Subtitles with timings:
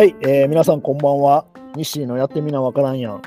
[0.00, 1.44] はい、えー皆さんこんばんは。
[1.76, 3.22] 西のやってみなわからんやん。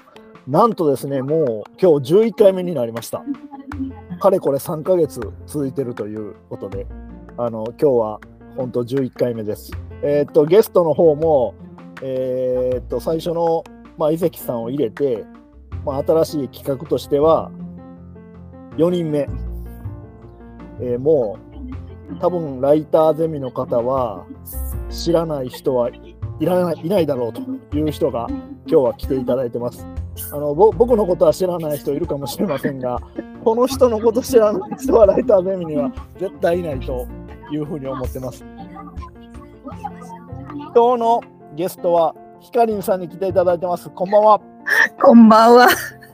[0.48, 3.24] なんとですね、もう今日11回目になりました。
[4.20, 6.88] かれこれ3ヶ月続いてるということで、
[7.38, 8.20] あの今日は
[8.58, 9.72] 本当11回目です。
[10.02, 11.54] えーっと、ゲストの方も、
[12.02, 13.64] えーっと、最初の、
[14.00, 15.26] まあ、伊関さんを入れて、
[15.86, 17.52] まあ、新しい企画としては、
[18.78, 19.30] 4人目。
[20.82, 21.38] えーも
[22.12, 24.26] う、多分ライターゼミの方は、
[24.90, 25.92] 知らない人は
[26.44, 27.42] いいらないいないだろうと
[27.74, 29.88] いう人が今日は来ていただいてます。
[30.34, 33.00] あのぼ僕のことは知らない人いるかもしれませんが、
[33.46, 37.08] この人のこと知らない人はライターゼミには絶対いないと
[37.50, 38.44] いうふうに思ってます。
[40.76, 41.22] 今日の
[41.56, 43.90] ゲストはひかりんさんに来ていただいてます。
[43.90, 44.42] こんばんは。
[45.02, 45.70] こんばんは。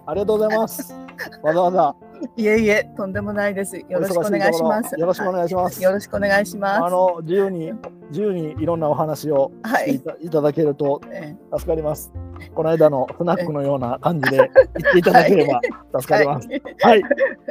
[0.06, 0.94] ありがとうございます。
[1.42, 1.96] わざわざ
[2.36, 3.78] いえいえ、とんでもないです。
[3.78, 5.00] よろしくお願いします。
[5.00, 5.84] よろしくお願いします。
[5.84, 6.84] よろしくお願いします。
[6.84, 7.74] あの自由に
[8.10, 12.12] 自由にいろんなお話をはいいた,、い、ただけるとえ助かります。
[12.54, 14.46] この間のスナックのような感じで言
[14.90, 15.62] っていただければ
[16.00, 16.48] 助かります。
[16.82, 17.04] はい、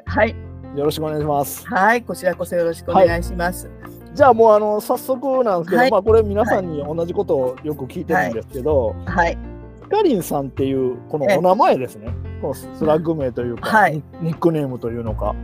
[0.06, 0.34] はい、
[0.76, 1.66] よろしくお願いします。
[1.66, 3.70] はい、こちらこそよろしくお願いします。
[4.14, 9.38] じゃあもうあの早速なんですけど、はいまあこれ皆さんに同じことをよく聞いてるんですけど、はい、
[9.82, 12.08] ひかりんさんっていうこのお名前ですね。
[12.40, 15.34] このスラッグ名というか、はいニニックネームというのか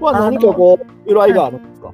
[0.00, 1.92] は何かこう由来があるんですか？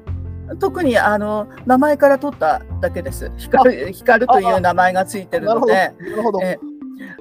[0.58, 3.30] 特にあの名前から取っただけです。
[3.36, 5.46] 光る光るという名前がついてる。
[5.46, 6.40] のでな、るほど。
[6.42, 6.58] え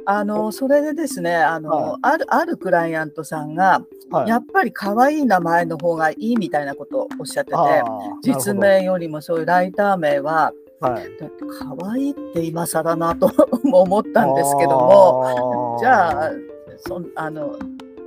[0.05, 4.29] あのそれでですね、あの、はいあるあるクライアントさんが、はい。
[4.29, 7.57] やっぱり可愛い名前の方がいいみたいなことをおっしゃってて、
[8.23, 8.55] 実。
[8.55, 11.03] 名よりもそういうライター名ははい。
[11.19, 13.29] だって可愛いって今更なと
[13.73, 15.75] 思ったんですけども。
[15.75, 16.31] もじゃあ
[16.78, 17.58] そんあの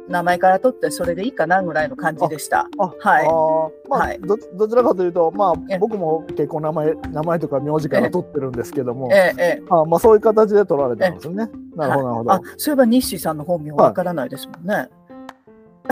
[0.09, 2.69] 名前から取ってそれでいいかなぐらいの感じでした。
[2.79, 11.49] あはいあーまあ、はいどどちらかというと、まえあ、僕も結構名前名前とか名字から取ってるんですけども、ええええあまあ、そういう形で取られたんですよね。
[11.77, 12.33] なるほど、なるほど。
[12.33, 14.89] あそういえば日誌さんの本名わからないですもんね。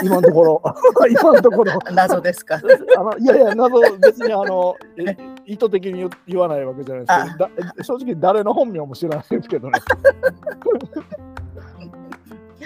[0.03, 0.63] 今のところ、
[1.11, 2.61] 今のところ、謎ですか。
[2.97, 9.81] あのいやいや、謎、別にあの え意図的に言言わないわけじゃないですけど、だ正直、誰の本名も知らないですけどね。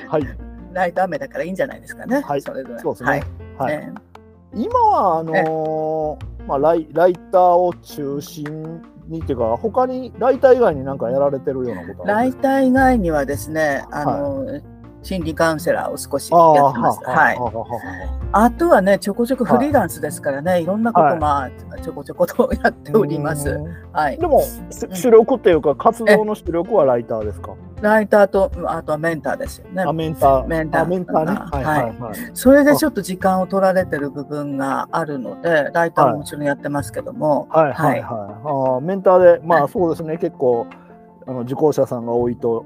[0.09, 0.23] はい、
[0.73, 2.21] ライター名だからいいんじゃないですかね。
[2.21, 2.79] はいそれぞれ。
[2.79, 3.11] そうですね。
[3.11, 3.23] はい。
[3.59, 3.93] はいえ
[4.55, 14.61] 今はあのーまあ、ライライターを中心にっていうか他にライター以外に何かやられてるようなことえライター以外にはですね、あの、
[15.03, 16.37] 心理カウンセラーを少しや
[16.69, 17.01] ってます。
[17.03, 17.37] はい。
[17.37, 17.69] はははは
[18.33, 23.49] あとはね、ちょこちょこフリーランスですからね、いろんなこと、まあ、ちょこちょことやっております。
[23.49, 24.19] うんはい。
[24.19, 24.61] でもし
[24.93, 27.55] 主力っていうか活動の主力はライターですか？
[27.83, 29.83] ライターと、あとはメンターですよね。
[29.83, 29.93] あ。
[29.93, 30.47] メンター。
[30.47, 30.83] メンター。
[30.83, 31.33] あメンターね。
[31.33, 31.65] ははいい。
[31.65, 32.15] はいはい。
[32.33, 38.03] それでちょっと時間を取られてる部分があるので、ライターももちろんやってますけども、はいはいはい。
[38.03, 40.17] あーメンターでまはいあそうですね。
[40.17, 40.67] 結構
[41.27, 42.65] あの受講者さんが多いと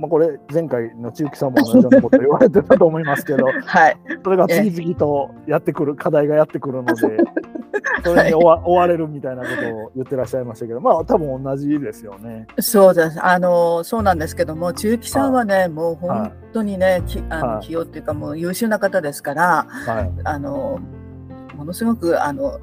[0.00, 6.94] まあこれ前回の千雪さんも同じようなこと言われてたと思いますけど はい、それが次々とやってくる課題がやってくるので
[8.02, 12.46] それに追わ追われるみたいなことを言ってらっしゃいましたけどまあ多分同じですよね。
[12.58, 13.24] そうです。
[13.24, 17.66] あの、そうなんですけども、中木さんはね、もう本当にね、きあのはい。
[17.66, 20.12] 器用っていうか、もう優秀な方ですから、はい。
[20.24, 20.80] あの、
[21.56, 22.58] ものすごく、あの、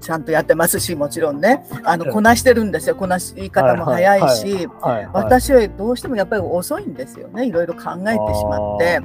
[0.00, 2.96] ちゃんとやってますし、もちろんね、あの、ええこなしてるんですよ。
[2.96, 4.68] こなし方も早いし、
[5.12, 7.46] 私はどうしてもやっぱり遅いんですよね。
[7.46, 8.84] いろいろ考えてしまって。
[8.84, 9.00] いや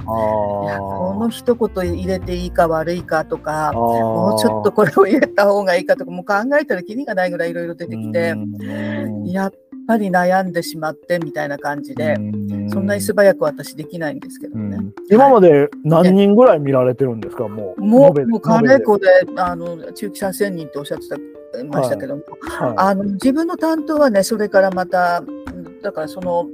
[0.80, 8.32] この一言入れていいか悪いかとか、もうちょっとこれを入れた方がいいかとか、もう考えたらきりがないぐらいいろいろ出てきて。
[8.32, 9.26] う、ん。
[9.26, 9.54] やっ
[9.88, 14.78] ぱり悩んでしまってみたいな感じで、うんそんなに素早く私できないんですけどね。
[14.78, 17.82] うん今まで何人ぐらい見られてるんですか、もう。
[17.82, 19.08] もう、もうかれこで、
[19.38, 21.18] あの、中期さん1000人っておっしゃってた
[21.66, 26.48] ましたけども、はいあの自分の担当はね、それからまた、うんだからその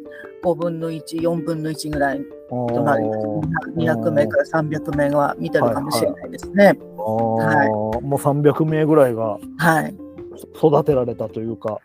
[0.44, 3.70] 5分の1、4分の1ぐらいとなります。
[3.76, 6.70] 200名から300名は見てるかもしれないですね。
[6.70, 9.96] あーもう300名ぐらいがはい。
[10.56, 11.80] 育てられたというか。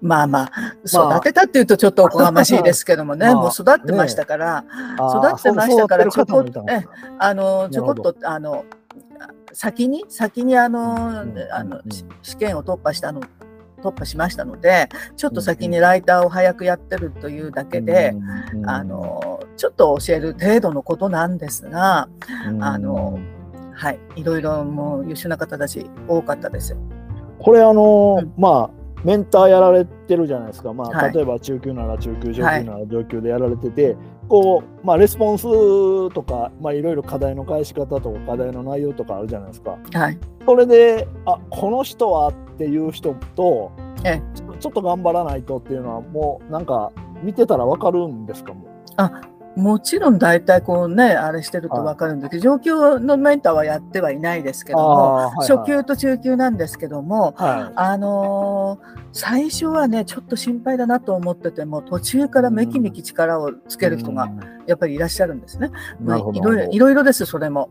[0.00, 0.50] まあまあ、
[0.92, 1.16] まあ。
[1.16, 4.64] 育てたっていうとちょっとおこがましいですけどもね、まあもう育ってましたから、
[4.98, 8.64] あー育ってましたからそう育てる方もいたんですかあのちょこっとあの
[9.52, 11.90] 先に先にあの,、うんあのうん。
[11.90, 13.20] し試験を突破したの
[13.82, 18.12] 突破しましたのでちょっと先にライターを早くやってるというだけで、
[18.54, 22.08] うんあのちょっと教える程度のことなんですが、
[22.48, 22.62] うん。
[22.62, 23.18] あの
[23.72, 26.76] はい、いろいろもう優秀な方たち多かったです。
[27.38, 31.14] これあの、うんまあメンターやられてるじゃないですか、まあはい。
[31.14, 33.96] 例えば中級なら中級上級なら上級でやられてて、
[34.28, 35.44] こうまあレスポンス
[36.10, 39.78] とかまあいろいろ課題の返し方とか課題の内容とかあるじゃないですか。
[39.92, 43.72] はい、それであこの人はっていう人と
[44.04, 44.20] え
[44.58, 46.92] ちょっと頑張らないとっていうのはもうなんか
[47.22, 49.10] 見てたら分かるんですかもあ
[49.58, 64.30] もちろん大体こうねあれしてると分かるんだけど、状況のメンターはやってはいないですけども、はいはい、初級と中級なんですけども、はい、あのー、最初はねちょっと心配だなと思ってても途中からめきめき力をつける人が
[64.68, 65.70] やっぱりいらっしゃるんですね。
[66.00, 67.68] まあ、いろいろいろですそれも。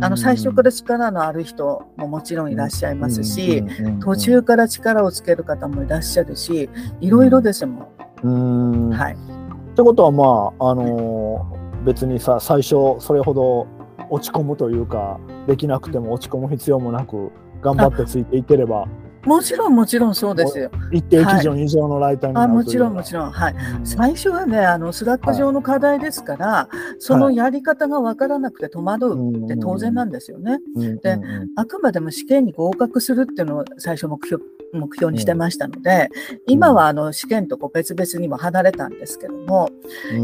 [0.00, 3.62] あの最初から力のある人ももちろんいらっしゃいますし、
[4.00, 6.68] 途中から力をつける方もいらっしゃるし、
[7.00, 7.92] いろいろですも
[8.24, 8.90] ん。
[8.90, 9.43] はい。
[9.74, 13.66] ってことはまあ、あのー、別にさ最初それほど
[14.08, 15.18] 落ち込むというか
[15.48, 18.86] できなくても落ち込む必要もなく頑張ってついていければ
[19.24, 20.70] もちろんもちろんそうですよ。
[20.92, 30.58] 一定基準以上のライターになる、はい、あもちろんもちろん、はい、うん、最初はねあのスラック上の課題ですから、はい、そのやり方が分からなくて戸惑うって当然なんですよね。
[31.02, 31.18] で
[31.56, 34.40] あくまでも試験に合格するっていうのを最初目標
[34.74, 36.10] 目標にしてましたので、
[36.46, 39.70] 今はあの試験とこう別々にも離れたんですけども、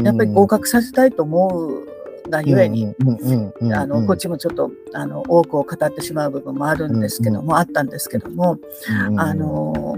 [0.03, 1.87] やっぱり合格させたいと思う
[2.31, 2.95] がゆえに、
[3.73, 8.57] あのこっちもちょっとあの多くを語ってしまう部分もあるんですけども、あったんですけども、
[9.17, 9.97] あの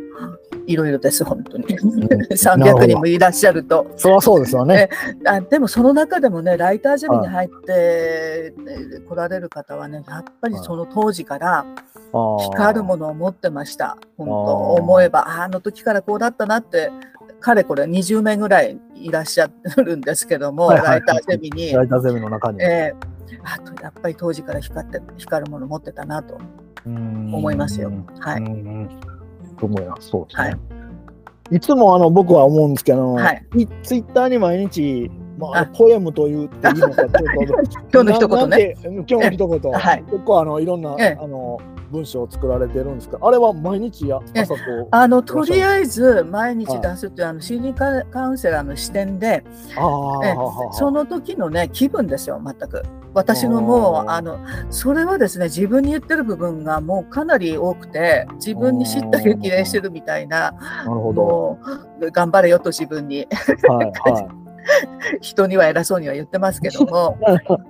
[0.65, 1.65] いろいろです、本当に。
[1.65, 3.85] 300人もいらっしゃると。
[3.97, 4.89] そりゃそうですよね。
[5.25, 8.53] あでもその中でもね、ライターゼミに入って
[9.07, 11.65] 来られる方はね、やっぱりその当時から
[12.51, 13.97] 光るものを持ってました。
[14.18, 14.33] 本当
[14.74, 16.91] 思えば、あの時からこうだったなって、
[17.43, 21.71] かれこれ20名ぐらいいらっしゃるんですけども、はいはいはい、ライターゼミに。
[21.73, 22.63] ライターゼミの中に。
[22.63, 26.39] えー、あとやっぱり当時から光って光るもの持ってたなと
[26.85, 27.91] 思いますよ。
[28.19, 28.43] はい。
[29.59, 30.09] と思います。
[30.09, 30.43] そうですね。
[30.43, 30.51] は
[31.51, 33.45] い、いつもあの僕は思うんですけど、はい、
[33.83, 37.19] ツイッターに毎日、まあ、ポエムと言っていいのか、ちょっと
[37.93, 38.75] 今日の一言ね。
[38.83, 41.59] 今日の一言、 はい、結構あのいろんな、あの
[41.93, 43.19] 文章を作られてるんですか？
[43.21, 45.43] あれは毎日や朝こうあのと。
[45.43, 50.33] りあえず毎日出すっていう、あの心理カウンセラーの視点でえ
[50.71, 52.83] その時のね気分ですよ全く。
[53.13, 54.39] 私のもうあの
[54.71, 61.59] それはですね自分に言ってる部分がもうかなり多くて自分に知った激励してるみたいななるほど。
[62.11, 63.27] 頑張れよと自分に。
[63.67, 64.42] はいはい
[65.21, 67.18] 人には偉そうには言ってますけども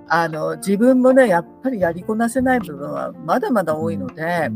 [0.08, 4.48] あの自分もねやっぱりやりこなせない部分はまだまだ多いのであ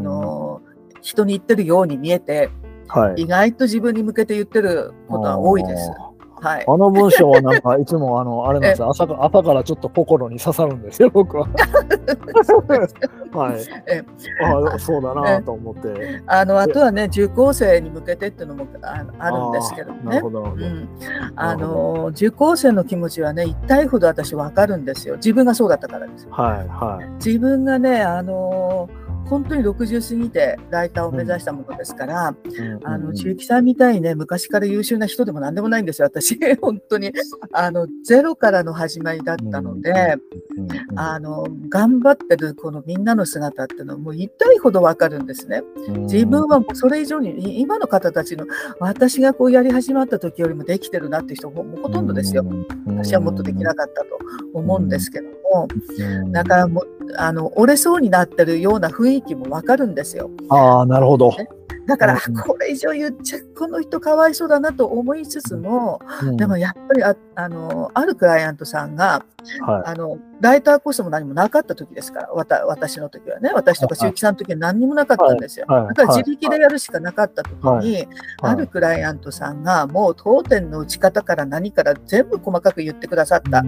[0.00, 0.62] の
[1.02, 2.50] 人に言ってるように見えて、
[2.88, 5.90] はい、意外と自分に向けて言ってることは多いです。
[6.40, 11.48] はい、あの文章はなんかいつもあのあれなんですよ朝か朝からちょっと心に刺さるんですよ僕は。
[13.32, 13.60] はい。
[13.86, 14.02] え
[14.42, 16.22] あそうだなと思って。
[16.26, 20.00] あのあとはね受講生に向けてっていうのもああるんですけどね。
[20.04, 20.42] なるほど。
[20.42, 20.88] うん、
[21.36, 25.16] あの受講生の気持ちはね一体ほど私わかるんですよ。
[25.16, 26.28] 自分がそうだったからです。
[26.30, 27.08] はいはい。
[27.24, 36.38] 自分がねあのー本当に60過ぎてライターを目指したものですから、うん、あの中木さんみたいにね昔から優秀な人でも何でもないんですよ私。
[36.60, 37.12] 本当に。
[37.52, 40.16] あのゼロからの始まりだったので、
[40.56, 45.62] うん、あの頑張ってるこのみんなの姿っていうのはもう痛いほど分かるんですね。
[46.00, 48.46] 自分はもうそれ以上に今の方たちの
[48.80, 52.44] 私がこうやり始まった時よりもできてるなっていう人もほとんどですよ。
[52.86, 54.18] 私はもっとできなかったと
[54.54, 55.68] 思うんですけども、
[56.32, 60.30] だからもうあの折れそうになってるような雰囲気もわかるんですよ。
[60.48, 61.32] ああなるほど。
[61.86, 69.24] だから、これ以上言っちゃこの人かわいそうだなと思いつつも、うん、でもやっぱりああのあるクライアントさんが、
[69.64, 78.06] はい、あのライターコースも何もなかった時ですからわた私の時はね私とか周木さんの時は何にもなかったんですよ、だから自力でやるしかなかった時に、
[78.42, 83.62] あるクライアントさんがもう当店の打ち方から何から全部細かく言ってくださった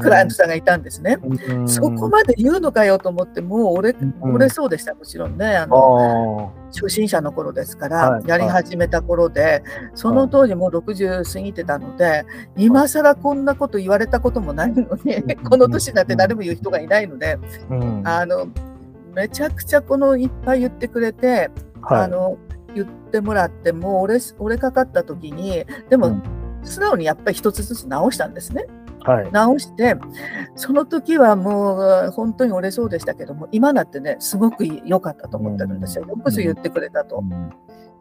[0.00, 1.18] クライアントさんがいたんですね。
[1.66, 5.56] そこまで言うのかよと思ってもう折れ折れそうでしたもちろんね。
[5.56, 9.62] あの初心者の頃ですから、やり始めた頃で
[9.94, 12.24] その当時もう60過ぎてたので
[12.56, 18.48] 今更こんなこと言われたこともないのに この年になって誰も言う人がいないので、うん、あの
[19.12, 21.50] めちゃくちゃこのいっぱい言ってくれて、
[21.82, 22.38] はい、あの
[22.74, 26.22] 言ってもらってもう折れ折れかかった時にでも、
[26.62, 28.66] 素直にやっぱり一つずつ直したんですね。
[29.00, 29.94] はい、直して
[30.56, 36.04] その時はもう本当に折れそうでしたけども今だってねすごく良かったと思ってるんですよ。
[36.06, 37.22] よくぞ言ってくれたと。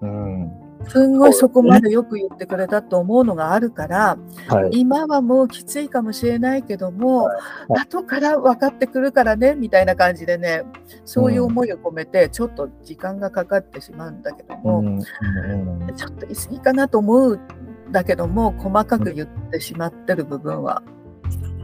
[0.02, 7.34] うん、うんすんごいそこまでよく言ってくれたと思うのがあるから、はい、今はもうきついかもしれないけども、は
[7.78, 10.64] い、後から分かってくるからねみたいな感じでね
[11.06, 14.96] そういう思いを込めてちょっと時間がかかってしまうんだけども、うん。
[14.98, 20.84] うん、ちょっと言い過ぎかなと思うんだけども細かく言ってしまってる部分は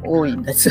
[0.03, 0.69] 多いんです。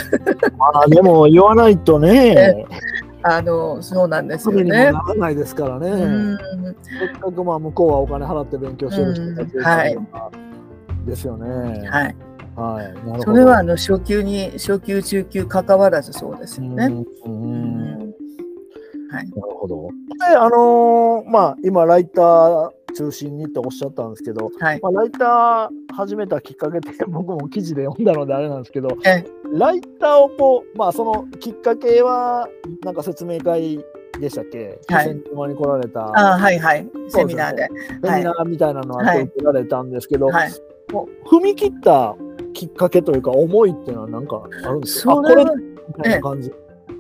[0.75, 2.67] あでも言わないとね。
[3.23, 4.93] あのそうなんですよね。
[4.93, 6.39] ならないですからね。
[6.83, 9.53] せっかくまあ向こうはお金払って勉強してる人たち
[11.07, 11.87] ですよね。
[11.89, 12.17] はい。
[12.57, 16.85] はい、なるそれはあの初級に初級中級関わらずそうですよね。
[16.85, 16.93] はい、
[19.13, 19.89] なるほど。
[20.19, 28.89] であのー、まあ今ライター中心にっておっしゃったんですけど、はい、まあ、ライター始めたきっかけって 僕も記事で読んだのであれなんですけど、
[29.53, 32.49] ライターをこうまあそのきっかけは
[32.85, 33.85] なんか説明会
[34.21, 35.23] でしたっけ、はい、に
[35.57, 36.13] 来られた。
[36.15, 36.87] あはいはい。
[37.09, 37.69] セミナーで、ね、
[38.05, 40.51] セミナーみたいなのあって受けられたんですけど、はい、
[41.27, 42.17] 踏み切った
[42.53, 45.15] きっかけというか思いっていうのは何かあるんですか？
[45.15, 46.53] それはみたいな感じ、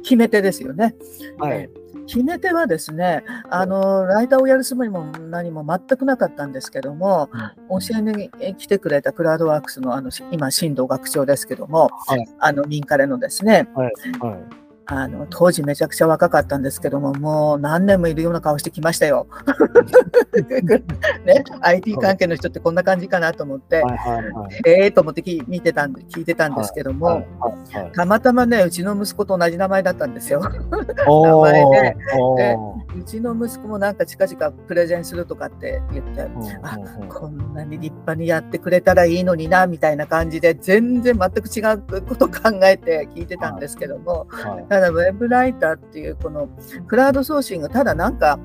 [0.02, 0.94] 決め手ですよね。
[1.38, 1.68] はい、
[2.10, 7.30] 決め手はですねあのライターをやるつもりも何も全くなかったんですけども、
[7.68, 13.92] うん、教えに来てくれたクラウドワークスのあの今新藤学長ですけども、はい、あの民カレのですね、はい。
[14.18, 14.59] はい
[14.92, 19.28] あの当時めちゃくちゃ若かったんですけどももう何年もいるような顔してきましたよ。
[21.24, 30.40] ね、IT 関係の人ってこんな感じかなと思って、はいはいはい、ええー、と思って見てたんで聞いてたんですけども、はいはいはい、たまたまねうちの息子と同じ名前だったんですよ。
[30.40, 31.96] 名前で
[32.36, 32.56] で
[32.98, 36.22] うちの息子もなんか近々プレゼンするとかって言って、
[36.62, 36.76] あ
[37.08, 44.26] こんなに立派にやってくれたらいいのになみたいな感じで全然全く違うこと考えて聞いてたんですけども。
[44.30, 46.48] はいただウェブライターっていうこの
[46.88, 48.40] クラウドソーシングただなんか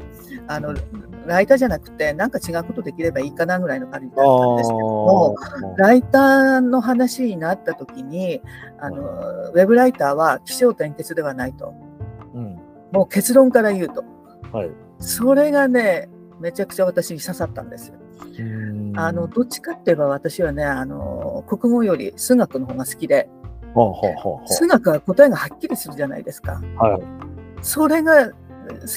[0.47, 0.75] あの
[1.25, 5.35] ライターじゃなくてなんか違うことできればいいかなぐらいの感じだったんですけども
[5.77, 8.41] ライターの話になった時に
[8.79, 11.73] あのウェブライターは起承転結ではないと、
[12.33, 12.59] うん、
[12.91, 14.03] もう結論から言うと、
[14.51, 16.09] はい、それがね
[16.41, 17.95] めちゃくちゃ私に刺さったんですよ。
[18.97, 23.29] あのどっちかって言えば私はねあの国語より数学の方が好きで、
[24.45, 26.61] 数学は答えがはっきりするじゃないですか。
[26.77, 27.01] はい、
[27.61, 28.33] それが好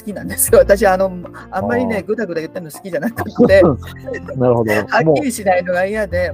[0.05, 0.59] きなんですよ。
[0.63, 1.11] 私あの
[1.51, 3.61] あんまりねぐだぐだ言ってるの好きじゃなくて。
[4.35, 4.73] なるほど。
[4.73, 6.31] はっきりしないのが嫌で、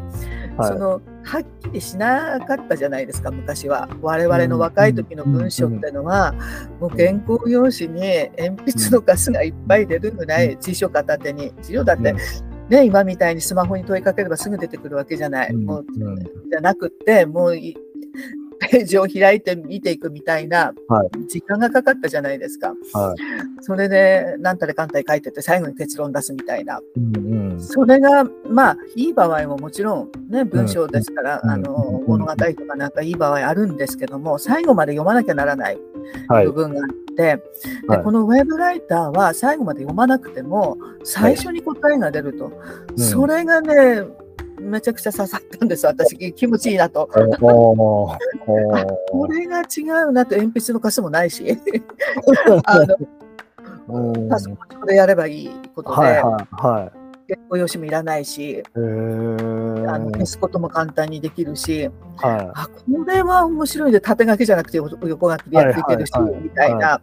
[0.58, 3.90] はい、そのはっきりしなかったじゃないですか昔は。
[4.02, 6.34] 我々の若い時の文章っていうのは、
[6.80, 12.16] もう原稿用紙に鉛筆のガスがいっぱい出るぐらい辞書片手に辞書だって、
[12.70, 15.86] ね、今みたいにスマホに問いかければすぐ出てくるわけじゃない、もう
[16.50, 17.56] じゃなくってもう
[18.72, 20.74] ページを開いて見ていくみたいな
[21.28, 22.74] 時間がかかったじゃないですか。
[22.94, 23.18] はい、
[23.62, 26.80] それで何たれかんたれ書いてて最後に結論出すみたいな。
[26.98, 35.78] うんうん、それがまあいい場合ももちろんね文章ですから、うん、あの物語とかなんかいい場合あるんですけども最後まで読まなきゃならない
[36.30, 42.52] 部分があって、はい、でこのウェブライターは最後まで読まなくても最初に答えが出ると、は
[42.96, 44.04] い、それがね
[44.60, 47.08] めちゃくちゃ刺さったんです、私、 気持ちいいなと。
[47.08, 47.20] こ
[49.30, 51.46] れが違うなと、鉛筆の貸しもないし、
[52.66, 52.80] あ
[53.88, 56.92] のパソコンでやればいいことで、はいは
[57.28, 67.02] い、原稿用紙もいらないし、あの消すことも簡単にできるし、はい、あこれは面白いで、縦書きじゃなくて横書きでやっていけるし、みたいな。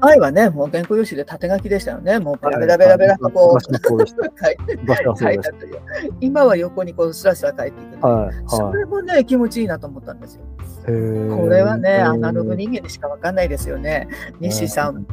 [0.00, 2.18] 前はね、もう原稿用紙で縦書きでしたよね。
[2.18, 5.72] もうベラベラベラベラとこう、 書いたとい。
[5.72, 5.80] う。
[6.20, 10.42] 今は横にこうスラスラ書いていく、はい、それもね、気持ちいいなと思ったんですよ。
[10.86, 14.08] これはね、アナログ人間でしかわかんないですよね。
[14.40, 15.06] 西さん、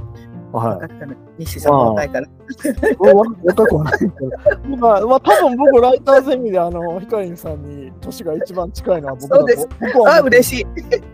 [0.57, 0.89] はい、
[1.39, 2.27] 西さんも若いから。
[3.43, 4.13] 若くはないけど。
[4.77, 9.35] まあ、 まあ、多分僕、ライターゼミで、あの、ヒカリンさんに年が一番近いのは僕だと。
[9.39, 9.67] そうです。
[10.07, 10.65] あ、嬉しい。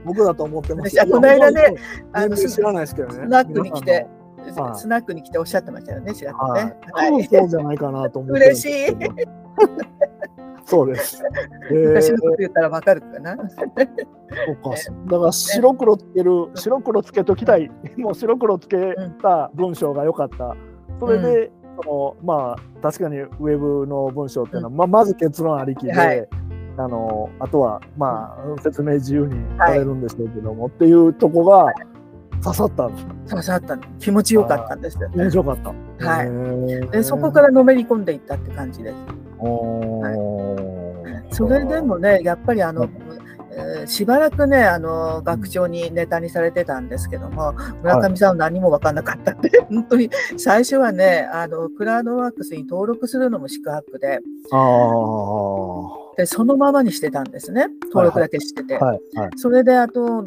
[0.06, 0.98] 僕だと思ってます。
[1.12, 1.76] この間ね、
[2.14, 3.14] あの、知らないですけどね。
[3.16, 4.08] スナックに来て。
[4.76, 6.76] スナックに来ておっしゃってましたよね、ちらっとね。
[6.96, 8.46] 多分そうじゃないかなと思って。
[8.48, 8.98] 嬉しい。
[10.66, 11.24] そうです。
[11.72, 13.36] 昔のこと言ったらわかるかな。
[13.38, 14.70] そうか。
[15.12, 17.70] だから白黒つける、白黒つけときたい。
[17.98, 20.56] もう白黒つけた文章が良かった。
[21.00, 21.52] それで、
[21.84, 26.28] そのまあ確かにウェブの文章っていうのは、まあ、まず結論ありきで、はい、
[26.78, 31.74] あのあとはまあ説明自由にされるんでしょうけども、はい、っていうとこが
[32.44, 36.06] 刺さったんです刺さった気持ちよかったんです気持ちよかった。
[36.06, 36.92] はい。
[36.92, 38.96] でそこからのめり込んでいったって感じです。
[39.40, 40.12] は
[41.32, 42.88] い、それでもねやっぱりあの、
[43.52, 54.20] えー、しばらくねあの学長にネタにされてたんですけども村上さんは何も分かんなかったって、はい、本当に最初はねあのクラウドワークスに登録するのも宿泊で
[56.18, 57.68] でそのままにしてたんですね。
[57.88, 60.24] 登録だけしてて、はいはい、それであと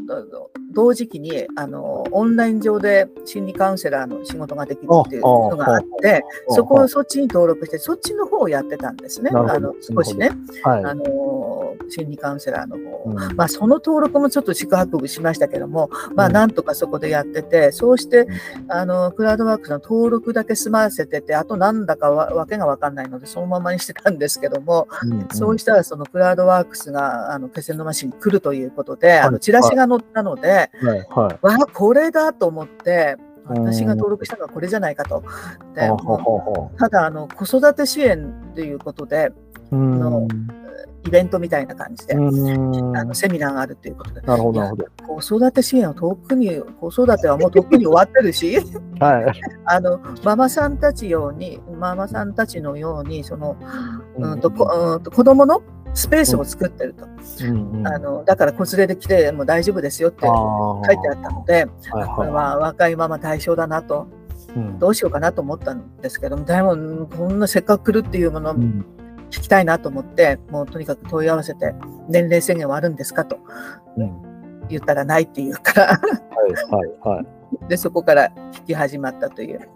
[0.73, 9.31] 同時期にあのオンライン上で心理カウンセラーの仕事ができるっていうのがあってそこをそっちに登録してそっちの方をやってたんですね。
[9.33, 10.31] あの少しね、
[10.63, 11.57] はい、あの
[11.89, 18.27] 心理カウンセラーの方、うん、まあ、その登録もちょっと宿泊部しましたけども、まあ、なんとかそこでやってて、そうして、
[18.69, 31.07] あの、クラウドワークスの登録だけ済ませてて、あとなんだかわわけがわかんないので、そのままにしてたんですけども、うんうん、そうしたらそのクラウドワークスが、あの、気仙沼市に来るということで、あの、チラシが載ったので、はい。
[31.09, 33.17] はい、わあ、これだと思って、
[33.49, 35.23] 私が登録したのはこれじゃないかと。
[35.75, 35.89] で
[36.79, 39.33] ただあの、子育て支援ということで、
[39.71, 40.27] の
[41.07, 44.21] イベントみたいな感じで、あのセミナーがあるということで。
[44.23, 45.21] なるほど、なるほど。
[45.21, 48.59] 子育て支援は遠くに、子育てはもうとっくに終わってるし、
[48.99, 53.57] はい、あのママさんたちように、ママさんたちのように、その、
[54.19, 54.41] うん。
[54.41, 55.63] と、うんと子供の
[55.95, 57.07] スペースを作ってると、
[57.45, 57.79] うん。
[57.79, 64.07] うん、あのだから子連れで来ても大丈夫ですよって書いてあったので、はいはい、これは若いママ対象だなと、
[64.55, 68.55] うん、どうしようかなと思ったんですけどもでもこんなせっかく来るっていうものを
[69.31, 71.75] 聞きたいなと思って、もうとにかく問い合わせて
[72.09, 73.39] 年齢制限はあるんですかと、
[73.97, 75.87] うん、言ったらないって言うから。
[75.87, 75.99] は
[76.49, 79.69] いはいはい、でそこから聞き始まったという。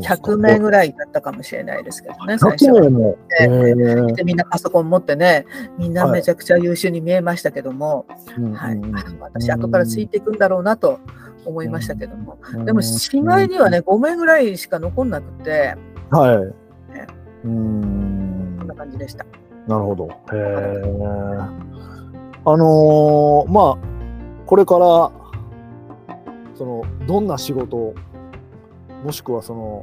[0.00, 2.70] 100名ぐらいだったかもしれないですけどね、最初。
[2.70, 4.14] は。
[4.16, 5.46] でみんなパソコン持ってね、
[5.78, 8.06] みんなめちゃくちゃ優秀に見えましたけども、
[8.54, 11.00] はい、はい、私、後からついていくんだろうなと
[11.44, 15.76] 思いましたけども、でも、市外にはね、5名ぐらいしか残んなくて、
[16.10, 16.34] は
[16.90, 16.92] い。
[16.92, 17.06] ね、
[17.44, 18.23] うん
[18.74, 19.24] な感じでした。
[19.66, 20.08] なるほど。
[20.08, 20.82] へえ。
[22.46, 23.78] あのー、まあ、
[24.46, 25.10] これから、
[26.54, 27.94] その、どんな仕事を
[29.04, 29.82] もしくはその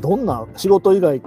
[0.00, 1.20] どんな仕事以外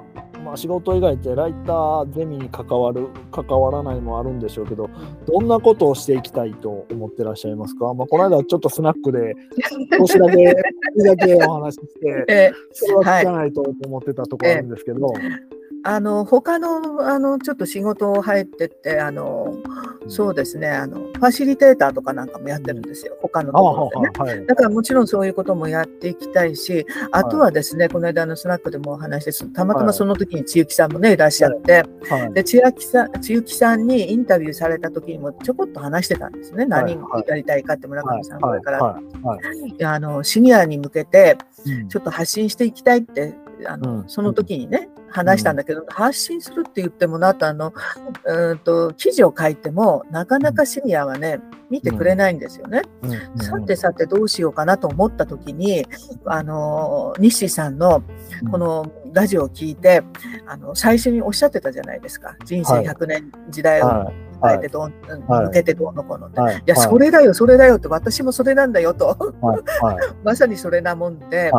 [0.46, 4.90] まあ仕事以外ってライターゼミに関わる関わらないもあるんでしょうけど
[5.28, 9.36] どんなことをしていきたいと思ってらっしゃいますか、まあ、この間ちょっとスナックで
[10.00, 10.56] 少しだけ
[11.04, 15.14] だけお話しして、 それは聞かないと思ってたところあるんですけど。
[15.84, 19.56] あの他のあのちょっと仕事を入ってってあの
[20.08, 23.18] そうですねあのファシリテーターとかなんかもやってるんですよ。
[23.22, 36.66] 他のところでね、はい、だからもちろんそういうこともやっていきたいしあとはですね、はい、この間のスナックでもお話してたまたまその時に千雪さんもねいらっしゃって、はい、で千雪さん千雪さんにインタビューされた時にもちょこっと話してたんですね。
[36.66, 39.00] 何やりたいかって村上さんこれから、
[39.84, 41.38] あのシニアに向けて
[41.90, 43.34] ちょっと発信していきたいって
[43.68, 47.74] あの、うん、その時にね、話したんだけど、うん、発信するって言ってもなとあの
[48.26, 52.82] うんと記事を書いてもなかなかシニアはね見てくれないんですよね。
[53.38, 55.86] さてさてどうしようかなと思った時に
[56.26, 58.04] あの西さんの
[58.50, 60.04] このラジオを聞いて
[60.48, 62.36] あの最初におっしゃってたじゃないですか。
[62.46, 63.86] 人生100年時代を。
[63.86, 64.14] はい。
[64.14, 64.90] 変えてどう、は
[65.44, 69.18] い、抜けてどうのこうのって、はい、いや、それだよ、それだよって、私もそれなんだよと、
[70.24, 71.52] まさにそれなもんで、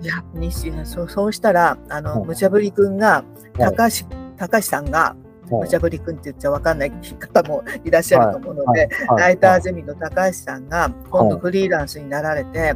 [0.00, 0.06] い。
[0.06, 3.24] や、西そうそうしたら、あの、無茶ぶりくんが、
[3.58, 5.16] 高橋、高橋さんが、
[5.50, 12.74] 無茶ぶりくんって言っちゃ分かんない 方もいらっしゃると思うので、ライターゼミの高橋さんが今度フリーランスになられて、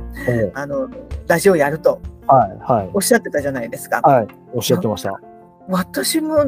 [0.55, 0.89] あの
[1.27, 2.01] ラジオやると
[2.95, 4.01] おっしゃってたじゃないですか。
[4.03, 5.21] はい、おっしゃってました。
[5.69, 6.47] 私も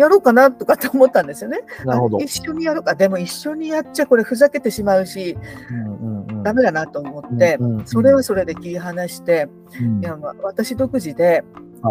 [0.00, 1.60] やろうかなとかって思ったんですよね。
[1.84, 2.18] なるほど。
[2.18, 2.94] 一緒にやろうか。
[2.94, 5.36] でも一緒にやっちゃこれふざけてしまうし、
[5.70, 9.48] うんうんうん、ダメだなと思って、うんうんうん、それはそれで切り離して、
[9.80, 11.44] うん、いや私独自で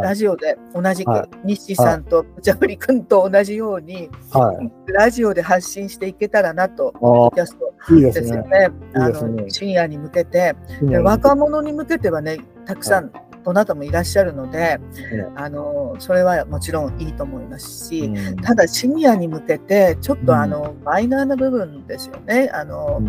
[0.04, 6.93] ラジオで同じく、はい、西さんとジャブリ君と同じように、はい、ラジオで発信していけたらなと、
[7.34, 8.69] キャストですよね。
[8.93, 10.56] あの深夜に向けて、
[11.04, 13.12] 若者に向けてはね、たくさん、
[13.43, 14.80] どなたもいらっしゃるので、
[15.36, 22.49] あのそれはもちろんいいと思いますし、うん、ただシニアに向けてちょっとあの、うん、マイナーな部分ですよね。
[22.54, 23.02] あの、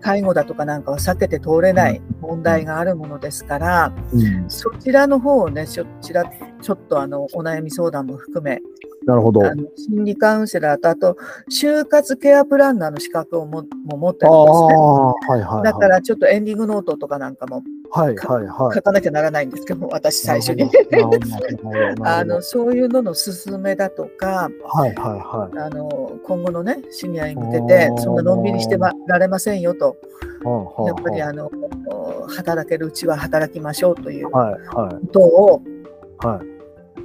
[0.00, 3.92] 介護だとかなんかは避けて通れない問題があるものですから、
[4.48, 6.24] そちらの方をねそちら
[6.60, 8.60] ちょっとあのお悩み相談も含め
[9.06, 9.40] なるほど。
[9.76, 11.16] 心理カウンセラーと、あと、
[11.50, 14.76] 就活ケアプランナーの資格をもも持ってるんですね。
[14.76, 20.70] はいはいはい、だから、ちょっとエンディングノートとかなんかも、はいはいはい、書かなきゃならないんですけど、私最初に。
[22.02, 29.96] あのそういうのの勧めだとか、はいはいはい、あの今後のね、シニアに向けて、そんなのんびりしてられませんよと。
[30.86, 31.50] やっぱりあの
[32.28, 34.40] 働けるうちは働きましょうというこ
[35.12, 35.62] とを、
[36.18, 36.46] はいはい、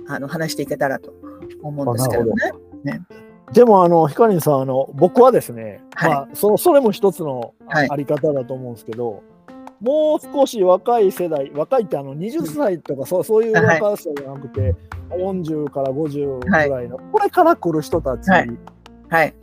[0.08, 1.14] あの話していけたらと
[1.62, 2.32] 思うんですけどね。
[2.84, 3.02] ね。
[3.52, 9.22] でもあのヒカリンさんあの僕はですね、はい、まあ、そそれも一つのあり方だと思うんですけど、はい、
[9.82, 14.74] もう少し若い世代若いってあの20歳とか、そうそういう若さじゃなくて、はい、
[15.20, 18.28] 40から50ぐらいの、これから来る人たち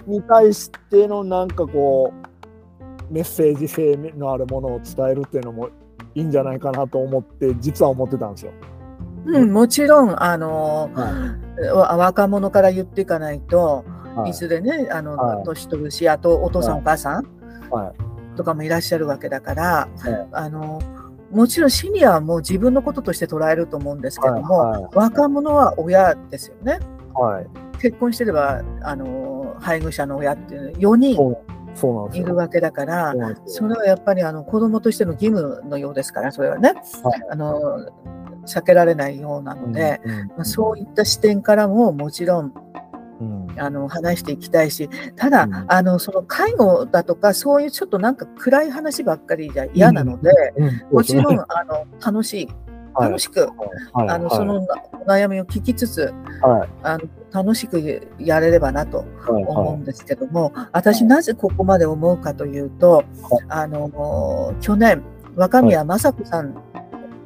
[0.07, 5.69] に対してのなんかこうメッセージ性のあるものを伝えるっていうのも
[6.15, 8.53] いいんじゃないかなと思って実は思ってたんですよ。
[9.27, 13.85] うん、もちろん、あの、はい、若者から言っていかないと、
[14.17, 17.27] はい、いずれねあの、はい、年取るしあとお父さん、お母さん、
[17.71, 19.89] はい、とかもいらっしゃるわけだから、
[20.33, 20.81] あの
[21.31, 26.81] もちろんシニアはもう自分のこととして捉えると思うんですけども、若者は親ですよね。
[27.15, 31.37] はい、結婚してればあの配偶者の親っていう4人
[32.13, 33.15] いるわけだから、
[33.47, 36.73] それはやっぱりあの子供としての義務のようですから、それはね、
[37.05, 37.89] はい、あの
[38.47, 42.53] 避けられないようなので、うんうんうん、まあ、そういった視点からももちろん
[43.21, 52.49] うん、あの話していきたいし、ただ、うん、あのその介護だとか、そういうちょっとなんか暗い話ばっかりじゃ嫌なので、うん、もちろんあの楽しい、
[52.99, 53.41] 楽しく、
[53.93, 54.67] はい、あの、はい、その
[55.07, 63.05] 悩みを聞きつつ、はい、あの楽しくやれればなと思うんですけども、私なぜここまで思うかというと、
[63.49, 65.03] あの去年
[65.37, 66.55] 若宮正子さん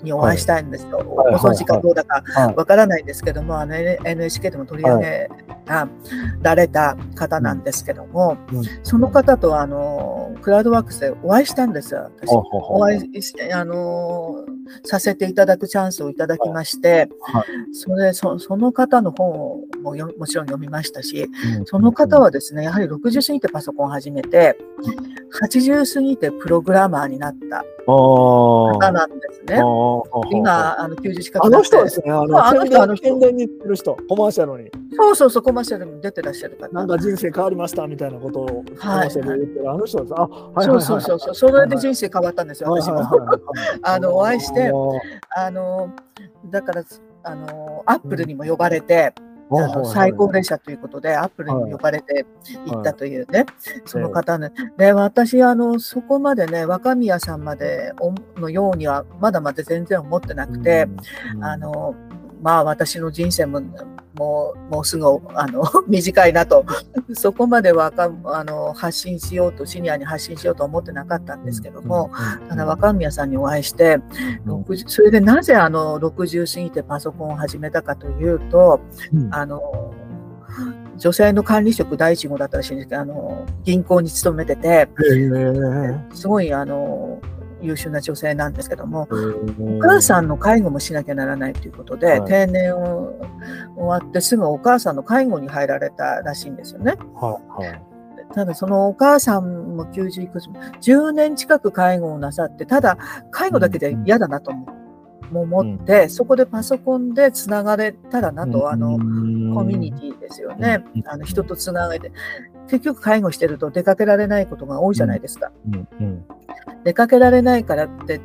[0.04, 1.02] にお会いしたいんですよ。
[1.04, 2.22] ご存知かどうだか
[2.56, 5.28] わからないんですけども、あの NHK でも取り上げ
[6.42, 8.36] られた方なんですけども、
[8.82, 11.94] その方とあのクラウドワークスでお会いしたんです。
[11.94, 12.30] よ、私。
[12.30, 14.44] お会いしてあの
[14.84, 17.08] させていただくチャンスをいただきまして、
[17.72, 21.28] それそその方の本をももちろん読みましたし、
[21.64, 24.56] その方はですね、やはり60過ぎてパソコンを始めて、
[25.42, 29.56] 80過ぎてプログラマーになった方なんですね。
[30.30, 34.70] 今、あの90近くあの人ですね、あのあの人、あの宣伝に行ってる人、コマーシャルに。
[34.96, 36.68] そうそうそう、コマーシャルに出てらっしゃる方。
[36.72, 40.14] なんか人生変わりましたみたいなことをコマーシャルで言ってる、あの人です。
[40.16, 43.02] あ、はいそうそうそうそう、それで人生変わったんですよ、私も。
[43.82, 44.70] あの、お会いして、
[45.36, 45.90] あの、
[46.50, 46.84] だから、
[47.22, 49.14] あの、アップルにも呼ばれて、
[49.50, 52.24] あの最高列車ということで、アップルに呼ばれて
[52.66, 53.46] 行ったというね、
[53.85, 54.50] その方ね。
[54.78, 57.92] で、私、あの、そこまでね、若宮さんまで
[58.37, 60.88] のようには、まだまだ全然思ってなくて、
[61.40, 61.94] あの、
[62.44, 63.62] まあ私の人生も
[64.14, 66.64] もうもうすぐあの 短いなと。
[67.14, 72.11] そこまで若あの発信しようとシニアに発信しようと思ってなかったんですけども
[72.48, 74.00] ただ若宮さんにお会いして
[74.87, 78.80] それでなぜあの60過ぎてパソコンを始めたかというと、
[79.30, 79.92] あの
[80.96, 84.88] 女性の管理職第一号だったらしいんですけどあの銀行に勤めてて
[86.12, 87.20] すごいあの
[87.64, 89.09] 優秀な女性なんですけども、
[89.61, 93.14] お母さんの介護もしなきゃならないということで、はい、定年を
[93.77, 96.96] 終わってすぐお母さんの介護に入られたらしいんですよね。
[97.14, 97.83] はいはい。
[98.35, 102.98] ただそのお母さんも90いくつも10年近く介護をなさってただ
[103.31, 104.83] 介護だけで嫌だなと思
[105.32, 108.92] 思って、うん、そこでパソコンでつながれたらなと、うん、あの
[109.54, 112.12] コミュニティですよね、うん、あの人とつなげて。
[112.66, 115.52] 結局介護してると出かけられないことが多いじゃないですか。
[116.82, 118.20] 出かけられないからって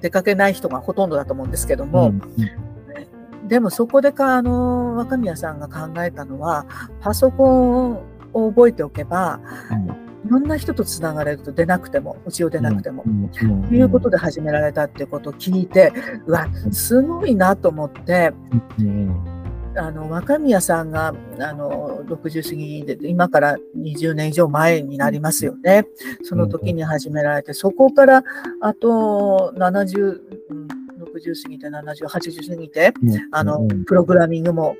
[0.00, 2.20] 出かけない人がほとんどだと思うんですけども、うん。
[3.42, 6.66] うん、でもそこでかあの若宮さんが考えたのは
[7.00, 7.92] パソコン
[8.32, 9.40] を覚えておけば、
[10.26, 13.04] いろんな人とつながれると出なくても、うちを出なくても、
[13.68, 15.92] ということで始められたっていうことを聞いて、
[16.26, 18.32] うわ、すごいなと思って、
[19.78, 25.86] あの若宮さんがあの60過ぎで今から20年以上前になりますよね。
[26.22, 28.24] その時に始められて、そこから
[28.60, 30.20] あと70、
[31.14, 32.94] 60過ぎて70、80過ぎて、
[33.30, 34.76] あのプログラミングも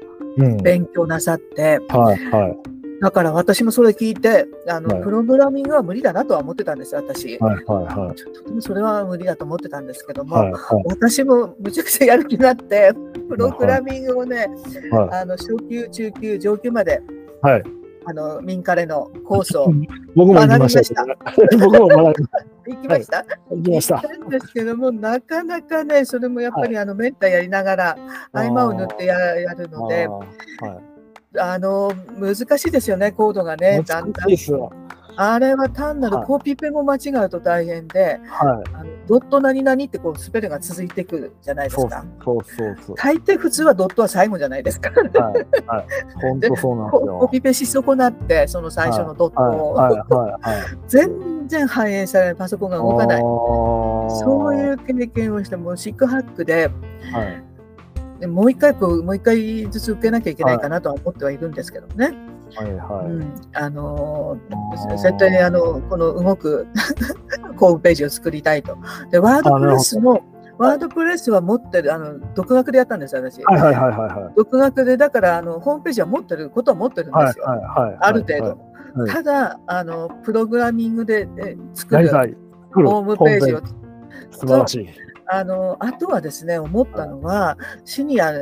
[0.62, 7.38] 勉強なさって、はいはいだから私もそれ聞いて、あの、はい、プログラミングは無理だなとは思ってたんです、私。
[7.38, 8.42] はいはいはい。
[8.44, 12.92] ともそれは無理だと思ってたんですけども、はいはい、私もむちゃくちゃやる気になって、
[13.28, 14.48] プログラミングをね、
[14.90, 17.02] はい、あの初級、中級、上級まで、
[17.42, 17.64] はい、
[18.06, 19.66] あの民カレのコースを
[20.16, 21.04] 学びました。
[21.59, 22.44] 僕も学びました。
[22.66, 24.02] 行きました、行きました。
[24.30, 27.98] ですけども、なかなかね、それもやっぱりあのメンターやりながら、
[28.32, 30.95] 合間を縫ってややるので、はい
[31.38, 33.83] あの難しいですよね、コードがね。
[33.87, 34.29] だんだん。
[35.18, 42.05] あれは単なるコピペも間違うと大変で、はい、あのドット何々ってこうスペルが続いてくるじゃないですか。
[42.22, 44.90] そうそうそう大抵普通はドットは最後じゃないですか。
[44.90, 45.87] はい、はい、
[46.20, 47.18] 本当そうなんですよ。
[47.20, 53.20] コピペし損なって、その最初のドットを、全然反映されない、パソコンが動かない。
[53.20, 56.70] そういう経験をして、もうシックハックで、
[57.12, 57.56] はい
[58.20, 62.14] でもう一回こう、もう一回ずつ受けなきゃいけないかなとは思ってはいるんですけどね。
[62.55, 64.38] はいはいうん、あの
[64.96, 66.66] 絶対にあのこの動く
[67.59, 68.76] ホームページを作りたいと。
[69.11, 70.22] で、ワードプレスも、
[70.57, 73.42] ワードプレスは持ってる、あの独学でやったんです、私。
[73.44, 79.02] はいはいはいはい、独学で、だからあのホームページは持ってることは持ってるんですよ、はいはいはい、ある程度。
[79.02, 81.29] はい、ただあの、プログラミングで
[81.74, 83.61] 作るホームページを。
[84.31, 84.88] 素晴らしい。
[85.28, 88.32] あのあとはですね思ったのはシニア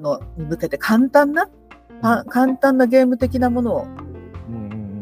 [0.00, 1.48] のに向けて簡単な
[2.28, 3.86] 簡単なゲーム的なものを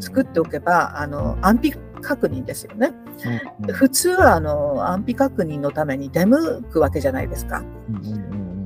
[0.01, 2.93] 作っておけば、あの安否確認ですよね。
[3.61, 7.63] うんうん、普通はあの安否確認のために出向くわけじゃないですか、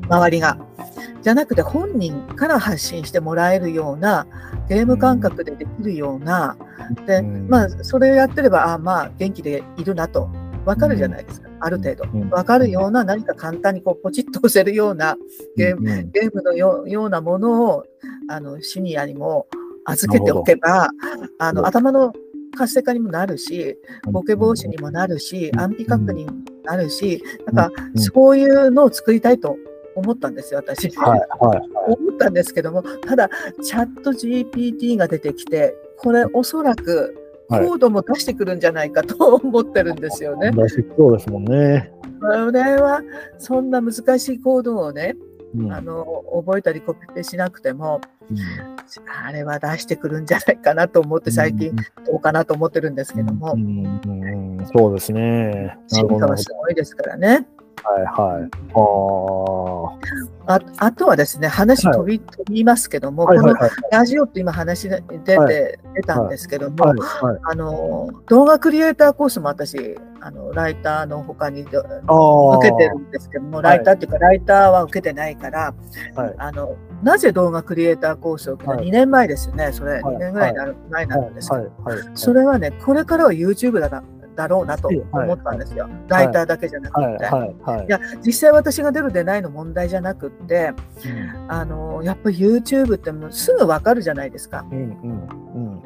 [0.08, 0.58] 周りが。
[1.22, 4.26] じゃなくて本人から発信してもらえるような
[4.68, 6.56] ゲーム感覚でできるような、
[7.06, 10.28] でまあ、それをやってればあまあ元気でいるなと
[10.64, 12.04] 分かるじゃないですか、ある程度。
[12.06, 15.16] 分かるような何か簡単にこうポチッと押せるような
[15.56, 17.84] ゲーム,、ゲームのようなものを
[18.28, 19.46] あのシニアにも
[19.84, 20.88] 預けておけば、
[21.38, 22.12] あの頭の
[22.56, 23.76] 活性化にもなるし、
[24.10, 26.32] ボケ防止にもなるし、安否確認にも
[26.64, 29.56] なるし、なんかそういうのを作りたいと
[29.96, 30.88] 思ったんですよ、私。
[30.96, 33.28] はいはい、思ったんですけども、ただ、
[33.62, 37.14] チャット GPT が出てきて、これ、おそらく
[37.48, 40.50] コードも出してくるんじゃないかと思ってるんですよね。
[40.52, 41.92] 出してそうですもんね。
[42.20, 43.02] これは、
[43.38, 45.14] そんな難しいコードをね、
[45.56, 48.38] うん、あの覚えたりコピペしなくても、うん、
[49.26, 51.74] あれは出してくるんじゃないかなと思って最近
[52.06, 55.76] どうかなと思ってるんですけども、うん、そうですね。
[55.86, 57.46] 進化はすごいですからね。
[57.82, 58.50] はいはい。
[60.46, 63.54] ああとはですね、話飛び,、飛びますけども、この
[63.90, 66.76] ラジオって今話出て、出たんですけども、
[67.44, 71.70] あの、動画クリエイターコースも私、あのライターのほかに受
[72.62, 75.74] けてるんですけども、ライターっていうか、ライターは受けてないから、
[76.38, 80.54] あのなぜ動画クリエイターコースを受けた、2年前ですよね、それ、2年ぐらい
[80.90, 81.62] 前なんですけど、
[82.14, 84.02] それはね、これからは YouTube だな
[84.36, 87.88] だろうなと思ったんですよ、はい、ライターだけじゃなくて、い。
[87.88, 90.72] や実際私が出る出ないの問題じゃなくって、
[91.06, 95.82] うん、あのやっぱり YouTube ってもうすぐ分かるじゃないですか、うんうん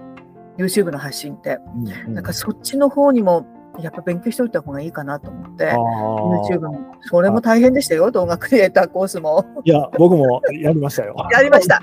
[0.56, 3.46] うん、YouTube の発信って、うんうん、なんかそっちの方にも
[3.80, 9.44] やっぱ勉強しておいた方がいいかなと思って、YouTube も、それも大変でしたよ、動画クリエイターコースも。
[9.64, 11.14] いや、僕もやりましたよ。
[11.30, 11.80] やりました。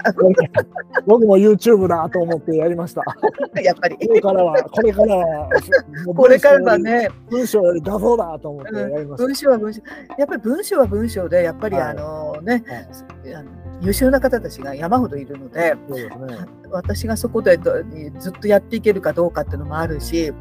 [1.08, 3.04] 僕も YouTube だと思ってやりました。
[3.62, 3.96] やっぱり。
[4.08, 5.50] これからは、これからは、
[6.16, 9.26] これからはね、文章より画像だと思ってやりました。
[9.26, 9.82] 文章は文章、
[10.18, 12.64] やっぱり文章は文章で、やっぱりあのね、
[13.82, 16.10] 優秀な方たちが山ほどいるので、ね、
[16.72, 17.58] 私がそこで
[18.20, 20.32] ずっとやっていけるかどうかっていうのもあるし、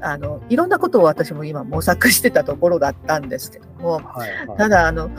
[0.00, 5.10] あのいろんなことを私も今模索してたところだったんですけども、はいはい、ただあの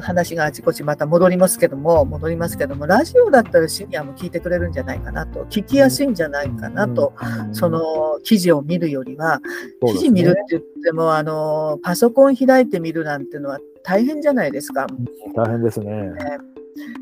[0.00, 7.12] 話があちこちまた戻りますけども戻りますけどもラジオだったらシニアも聞いてくれるんじゃないかなと聞きやすいんじゃないかなと、
[7.46, 14.88] うん、その記事を見るよりは、ね、記事見るって言ってもあのパソコン開いてみるなんていうのは大変じゃないですか。
[15.36, 16.12] 大変ですね。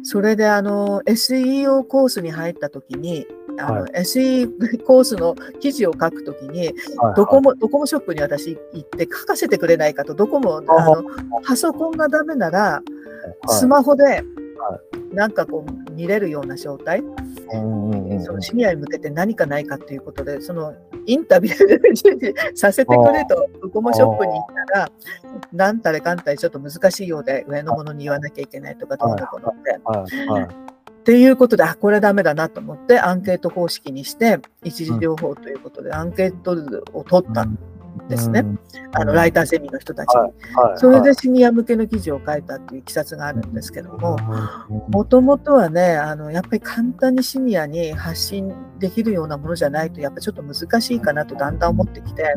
[0.02, 3.26] それであの SEO コースに入った時に
[3.58, 6.72] あの、はい、SE コースの記事を書くときに、
[7.16, 11.04] ドコモ、ドコモショップに私行って書かせてくれないかと、ドコモ、あの、
[11.44, 12.82] パソコンがダメなら、
[13.48, 14.22] スマホで、
[15.12, 17.02] なんかこう見れるような状態、
[18.24, 20.74] そのシニアに向けて何かないかということで、その
[21.06, 24.92] インタビューさせてくれと、ドコモショップに行ったら、
[25.52, 29.78] なんたれかんたれちょっと難しいようで、上のものに言わなきゃいけないとか、どうのこうのって。
[31.00, 36.52] っていうことで、あ、これはダメだなと思って、アンケート方式にして、一時情報ということで、アンケート
[36.94, 37.44] を取った。
[37.44, 37.58] ん
[38.08, 38.44] ですね。
[38.92, 40.32] あの、ライターゼミの人たちに。
[40.76, 44.16] それでシニア向けの記事を書いたっていういきさつがあるんですけども、
[44.88, 52.34] もともとはね、あの、やっぱり簡単にシニアに発信できるようなものじゃないと、やっぱちょっと難しいかなとだんだん思ってきて、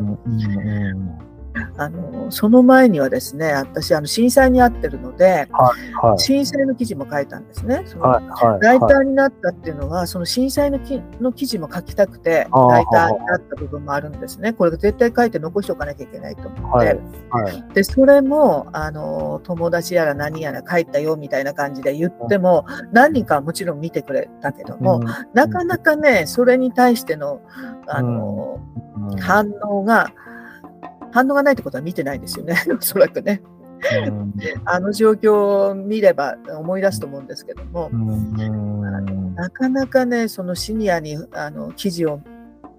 [1.76, 7.82] あのその前にはですね私あの震災に遭ってるので、はいはい、震災の記事も書いたんですね。
[7.86, 14.52] その、はいはい、ライターになったっていうのはその震災のきの記事も書きたくてライターになった部分もあるんですね。
[14.52, 16.48] これ絶対書いて残しておかなきゃいけないと。
[16.48, 16.98] 思って、
[17.30, 27.40] はい、でそれもあの友達やら何やら書いたよみたいな感じで言っても何人かはもちろん見てくれたけども、うん、なかなかねそれに対しての
[27.86, 28.60] あの、
[29.10, 30.12] うん、反応が
[31.12, 33.42] 反応がないってことは見てないですよね、 おそらくね。
[34.64, 37.90] あの状況を見れば思い出すと思うんですけども、
[39.34, 42.20] なかなかね、そのシニアにあの記事を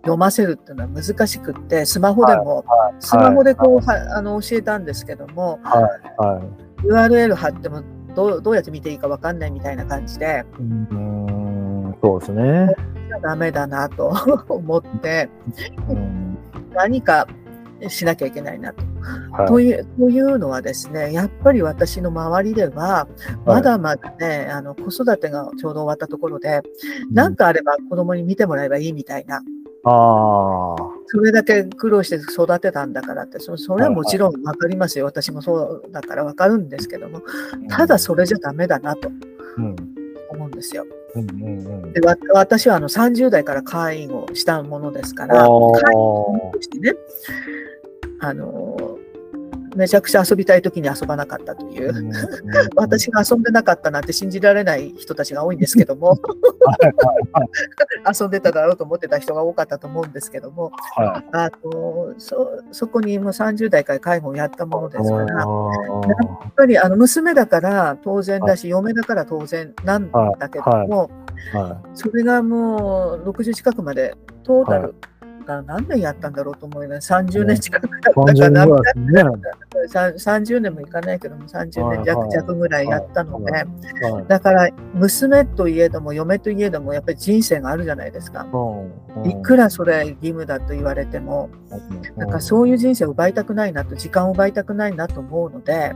[0.02, 2.66] 読ませるっていうのは難しくって、スマホでも、
[3.00, 5.60] スマホでこう、あの教えたんですけども、
[6.84, 7.82] URL 貼っても
[8.16, 10.46] どうどうやって見ていいか分かんないみたいな感じで、
[12.02, 12.76] そうですね。
[13.22, 14.14] ダメだなと
[14.50, 15.30] 思って、
[16.74, 17.28] 何か
[17.88, 18.84] しなきゃいけないなと。
[19.32, 23.08] はい、というというのはですね、やっぱり私の周りでは、
[23.46, 26.62] まだまだね、はい、あの子育てがちょうど終わったところで、
[27.12, 29.42] 何、うん、かあれば子供に見てもらえばいいみたいな。
[29.86, 30.76] あ
[31.08, 37.22] それだけ苦労して育てたんだからってそ、それはもちろん分かりますよ、はいはい、私もそうだから分かるんですけども、
[37.70, 39.08] ただそれじゃダメだなと。
[39.08, 39.18] 思
[39.58, 39.99] うん
[40.60, 40.86] ですよ。
[41.16, 42.02] うんうんうん、で
[42.34, 46.94] 私はあの30代から介護したものですから、介護としてね、
[48.20, 48.99] あの
[49.80, 52.12] めちゃくちゃ遊びたい時に遊ばなかったという、うん。
[52.76, 56.18] 私が遊んでなかったなんて信じられない人たちが多いんですけども。
[58.20, 65.46] 遊んでただろうと思ってた人が多かったと思うんですけども、はい、あとそそこにもう30代から介護をやったものですからや
[66.48, 71.10] っぱりあの娘だから当然だし、はい、嫁だから当然なんだけども、
[71.54, 74.96] はい、それがもう60近くまでトータル、
[75.64, 77.12] 何年やったんだろうと思います。
[77.14, 78.72] 30年近くやったかな、ね、
[79.88, 83.66] 30年もいかないけども、30年弱弱ぐらいやったので、
[84.28, 88.48] だから娘といえども、嫁といえども、やっぱり人生があるじゃないですか。
[89.26, 91.50] いくらそれ義務だと言われても、
[92.18, 95.94] なんかそういう人生を奪いたくないなと、時間を奪いたくないなと思うので、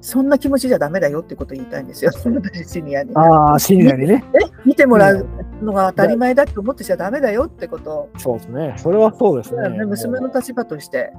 [0.00, 3.10] そんな気持ちじゃダメだよってことを言いたいんですよ、シニアに。
[3.14, 4.22] ああ、シニアにね。
[4.64, 5.26] 見てもらう
[5.62, 8.10] のが当たり前だと思ってちゃダメだよってことを。
[8.18, 8.74] そうですね。
[8.76, 9.68] それはそうですね。
[9.84, 11.12] 娘の立場として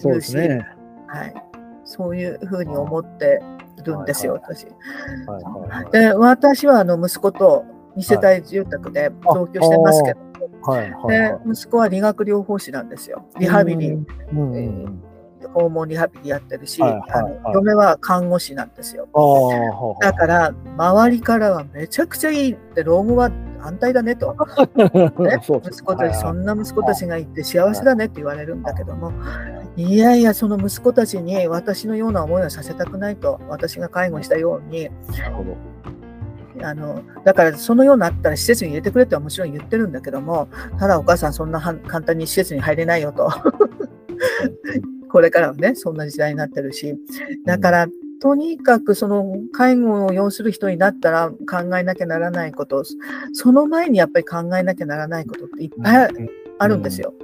[0.00, 0.66] そうですね。
[1.06, 1.34] はい。
[1.84, 3.40] そういうふうに思って
[3.84, 4.66] るんですよ、私。
[5.92, 7.64] で、私はあの息子と
[7.96, 10.20] 2世帯住宅で同居してますけど、
[10.62, 13.24] はいはいで息子は理学療法士なんですよ。
[13.38, 13.90] リハビリ。
[13.90, 15.02] うん
[15.54, 19.08] 訪問リハビリやってるし、あの嫁は看護師なんですよ。
[20.00, 24.36] だから周りからはめちゃくちゃいいって老後は反対だねと、
[25.18, 29.12] ね、息子たちそんな息子たちがいて幸せだねって言われるんだけども
[29.76, 34.90] いやいやその息子たちに私のような思いをさせたくないと私が介護したように
[36.62, 43.30] あのだからそのようになったら施設に入れてくれってはもちろん言ってるんだけどもただお母さんそんな簡単に施設に入れないよと。
[45.10, 46.96] これからはね、そんな時代になってるし。
[47.44, 47.86] だから、
[48.20, 52.84] とにかくその介護を要する人になったら考えなきゃならないこと、
[53.32, 56.08] その前にやっぱり考えなきゃならないことっていっぱい
[56.58, 57.14] あるんですよ。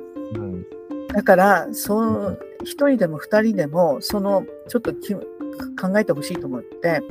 [1.12, 7.02] だから、そ一人でも二人でも、そのちょっと考えてほしいと思って、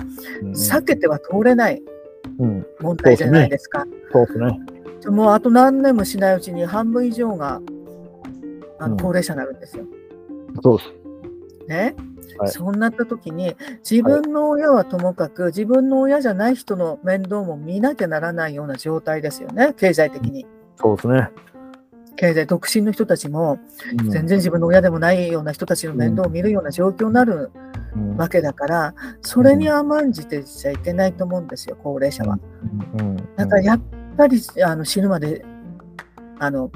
[0.54, 1.82] 避けては通れない
[2.82, 3.86] 問題じゃないですか。
[4.12, 4.60] そうですね。
[5.08, 7.62] もうあと何年もしないうちに半分以上が
[8.80, 9.86] あの高齢者になるんですよ。
[10.64, 10.90] そうです。
[11.68, 11.96] ね、
[12.38, 13.56] はい、そうなった時に
[13.90, 20.46] 自分の親はともかく、はい、自分の親じゃない人の面倒も見なきゃならないような状態ですよね経済的に。
[20.78, 21.30] そうですね。
[22.16, 23.60] 経済独身の人たちも、
[24.10, 27.52] 全然自分の親でもないような人たちの面倒を見るような状況になる
[28.18, 32.40] わけだから、それに甘んじてちゃいけないと思うんですよ高齢者は。
[33.36, 33.82] だからやっ
[34.18, 35.44] ぱりあの死ぬまで
[36.40, 36.72] あの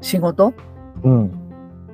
[0.00, 0.54] 仕事、
[1.02, 1.45] うん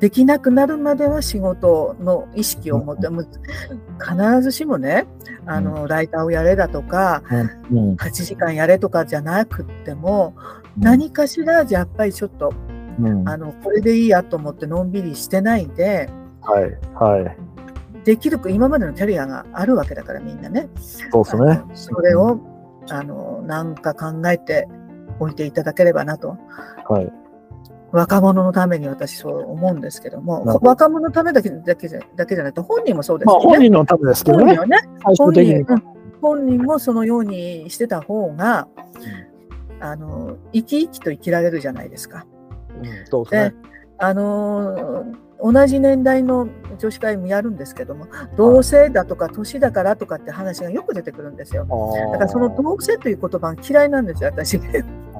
[0.02, 5.06] できなくなるまでは仕事の意識を持って、必ずしもね
[5.46, 10.34] あのライターをやれだとか、8時間やれとかじゃなくっても、
[10.76, 12.52] 何かしらやっぱりちょっと、
[13.26, 16.10] あのこれでいいやと思ってのんびりしてないで、
[16.40, 16.78] はい。
[16.96, 17.36] は
[18.00, 20.68] い、できる今までのキャリアがあるわけだからみんなね。
[20.80, 21.62] そうですね。
[21.74, 22.40] それを
[22.90, 24.66] あのなんか考えて
[25.20, 26.36] おいていただければなと。
[26.88, 27.21] はい
[27.92, 33.44] 若者のために私そう思うんですけども、若者のためだけだけじゃだけじゃなくて、本人もそうですよね。
[33.44, 34.56] まあ、本人のためですけどね。
[34.56, 35.64] 本人ね。
[35.64, 38.68] 本人本人もそのようにしてた方が、
[39.70, 42.24] うん、あの生き生きと生きられるじゃないですか。
[42.80, 43.54] うん、そうですね。
[43.98, 45.04] あの
[45.42, 51.66] 同じ年代の女子会もやるんですけども同性だとか年だからとかって話がよく出てくるんですよ。
[52.12, 54.58] だからその同性という言葉が嫌いなんですよ私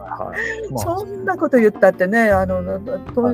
[0.02, 0.72] はい。
[0.72, 2.80] まあ、そんなこと言ったってねあの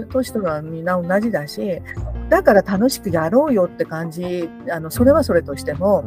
[0.07, 1.81] 年とはみんな同じだし
[2.29, 6.05] だから楽しくやろうよって感じあのそれはそれとしても、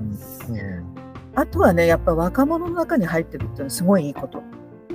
[0.49, 0.55] うん。
[0.55, 0.85] うん、
[1.35, 4.41] あとはねやっぱ若者の中に入ってるっていうのはすごいいいこと。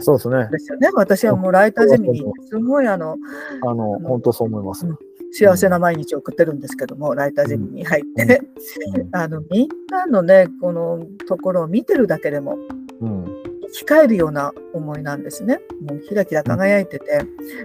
[0.01, 0.49] そうですね。
[0.51, 0.91] ですよね。
[0.95, 3.17] 私はもうライターゼミにすごいあの、
[3.63, 4.87] あの、本当そう思います。
[5.33, 8.43] 幸せな毎日を送ってるんですけども、ライターゼミに入って、
[9.13, 12.57] あのみんなのね、このところを見てるだけでも、
[13.01, 13.36] うん、
[13.67, 15.61] 生き返るような思いなんですね。
[15.83, 17.23] もうキラキラ輝いてて、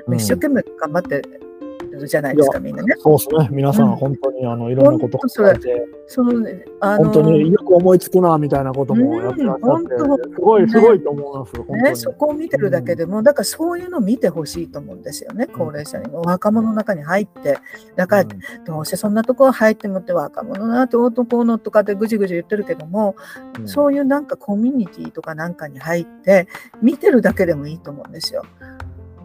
[0.07, 1.21] うん、一生懸命頑張って
[1.97, 2.95] るじゃないですか、みんなね。
[2.99, 3.49] そうですね。
[3.51, 6.47] 皆さん、本当に、あのいろんなことを考えて、その
[6.79, 11.81] あの本当によく思いつくなみたいなこともやってらっしゃって、すごい、すごいと思います。
[11.83, 16.21] ね、そこを見てるだけでも、だからそういうのを見てほしいと思うんですよね、高齢者にも。
[16.21, 17.57] 若者の中に入って、
[17.95, 18.29] だから、
[18.65, 23.15] どうせそんなところ入ってもって若者なって男のとかってぐじぐじ言ってるけども、
[23.65, 26.47] そういうなんかコミュニティとかなんかに入って、
[26.81, 28.43] 見てるだけでもいいと思うんですよ。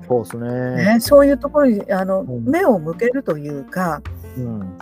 [0.09, 0.95] そうですね。
[0.95, 4.03] ねそういうところにあの、うん、目を向けるというか、
[4.37, 4.79] うん、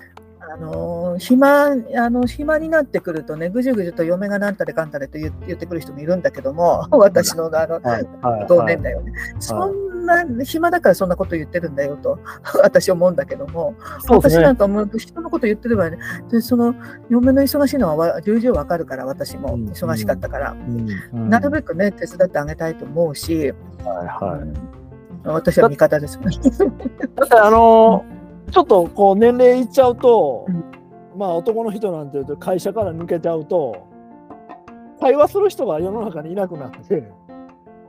[0.52, 7.80] あの暇あの暇になってくるとねぐじゅぐじゅと嫁がなんたれかんたれと言ってくる人もいるんだけども私のあの、
[8.46, 12.18] 同年代はね、そんな暇だからそんなこと言ってるんだよと
[12.62, 13.76] 私思うんだけども、ね、
[14.08, 15.98] 私なんかも人のこと言ってればね
[16.30, 16.74] でその
[17.08, 19.58] 嫁の忙しいのは重々わかるから私も。
[19.74, 20.56] 忙しかったから、
[21.12, 23.52] うん、なるべくね手伝ってあげたいと思うし、
[23.84, 24.83] はいはい、
[25.24, 26.26] 私は味方ですね。
[27.16, 28.04] だってあの
[28.50, 30.64] ちょっとこう年齢いっちゃうと、うん、
[31.18, 33.86] まあ男の人なんていうと会社から抜けちゃうと
[35.00, 37.10] 会話する人が世の中にいなくなって。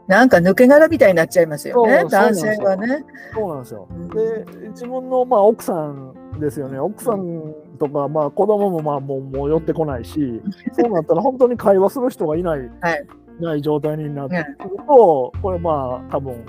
[0.08, 3.04] なんか抜け殻みたいになっちゃいますよね、男性はね。
[3.34, 3.88] そうなんですよ。
[4.14, 10.42] で、自分のまあ奥さんですよね、奥さんとか、まあ、子供もまあもうもう寄ってこないし、
[10.74, 13.08] そうなったら本当に会話する人がいない、 はい、
[13.40, 16.46] ない状態になってくると、これまあ多分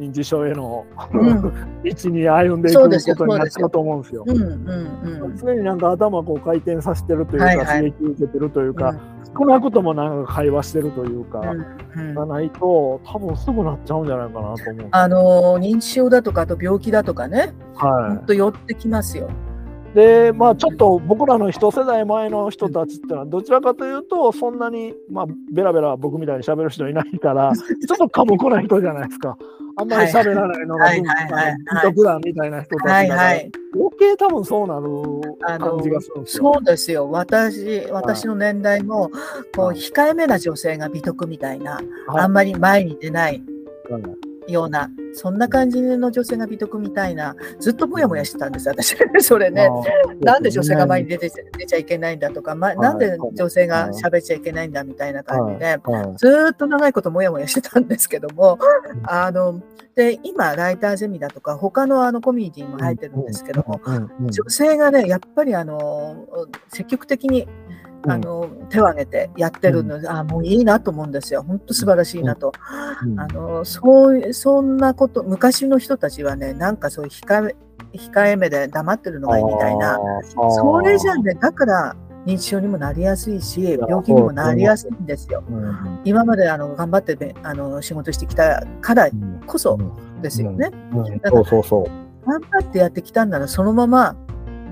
[0.00, 1.42] 認知症への、うん、
[1.84, 4.24] 道に歩んでいくことになっちゃうと思うんですよ。
[5.36, 8.98] 常になんか頭こう回転させてるというか、はいはい、刺激受けてるというか、うん、
[9.38, 11.42] 少なくともなんか会話してるというか、
[11.96, 14.88] うん、がないと多分すぐなっちゃうんじゃないかなと思う。
[14.90, 19.28] あの認知症だとかあと病気だとかね、はい、と寄ってきますよ。
[19.94, 29.36] でまあちょっと僕らの一世代前の人たちってのはどちらかというとそんなにまあベラベラ僕みたいに喋る人いないから ちょっと寡黙な人じゃないですか。
[29.76, 36.52] あんまり喋らないのが文化だみたいな人たちが、はいはい、余計多分そうなる感じがするんですよ。
[36.52, 37.10] そうですよ。
[37.10, 39.10] 私私の年代も
[39.56, 43.42] こう控えめな女性が美徳みたいな、あんまり前に出ない。
[44.48, 48.96] ような、そんな感じの女性が美徳みたいな、ずっともやもやしてたんです、私。
[49.22, 49.68] それね。
[50.20, 55.78] なんで女性が前に出て出ちゃいけないんだとか、ま、なんで女性が喋っちゃいけないんだみたいな感じで、
[56.16, 58.58] ずっと長いこともやもやしてたんですけども、
[59.04, 59.60] あの、
[59.94, 63.80] で、今、ライターゼミだとか、他のあのコミュニティにも入ってるんですけども、
[64.20, 66.26] 女性がね、やっぱりあの、
[66.68, 67.48] 積極的に
[68.06, 71.42] あの、手を挙げてやってるので、うん、あもういいなと思うんですよ。
[71.42, 72.52] 本当素晴らしいなと。
[73.04, 77.56] うん、あのそうそんなこと、昔の人たちはね、なんかそういう控え
[77.92, 79.98] 控えめで黙ってるのがいいみたいな、
[80.50, 81.96] それじゃね、だから
[82.26, 85.42] 認知症にもなりやすいし、病気にもなりやすいんですよ。
[85.48, 89.08] うん、今まであの頑張ってあの仕事してきたから
[89.46, 89.78] こそ
[90.22, 90.70] ですよね。
[92.26, 94.14] 頑張ってやってきたんなら、そのまま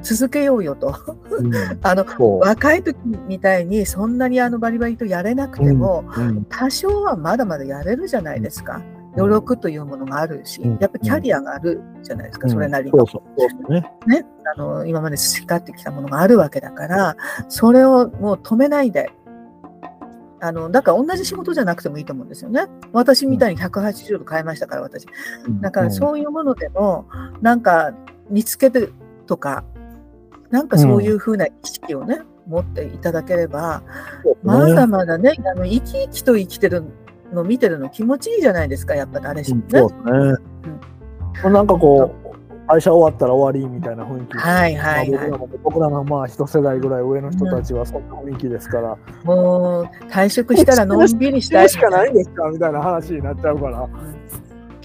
[0.02, 0.94] 続けようよと。
[1.30, 2.04] うん、 あの
[2.40, 2.96] 若い時
[3.26, 8.82] みたいにそんなにあのバリバリとやれなくても、うんうん、多少はまだまだやれるじゃないですか。
[9.16, 13.04] 余力というものがあるし、やっぱりキャリアがあるじゃないですか、それなりの。
[13.68, 17.16] ねねあの今まで培ってきたものがあるわけだから、
[17.48, 19.10] それをもう止めないで。
[20.40, 22.66] あのだから同じ仕事じゃなくてもいいと思うんですよね。
[22.92, 25.04] 私みたいに180度変えましたから、私。
[25.60, 27.06] だからそういうものでも、
[27.40, 27.92] なんか
[28.30, 28.92] 見つける
[29.26, 29.64] とか、
[30.50, 33.82] なんかそういうふうな意識をね、うん、持っていただければ、
[34.42, 36.84] まだまだね、あの生き生きと生きてる
[37.32, 39.64] の見てるの気持ちいいじゃないですか、やっぱ誰しもね。
[39.70, 40.38] そうですね。
[41.44, 42.28] うん、なんかこう、
[42.68, 44.36] 会社終わったら終わりみたいな雰囲気。
[44.36, 48.98] はいはい、はい、まあ、僕らのまあ一世代ぐらい上の人たちはそんな雰囲気ですから。
[49.22, 51.68] うん、もう退職したらのんびりしたい。
[51.68, 53.88] しかないんですかみたいな話になっちゃうから。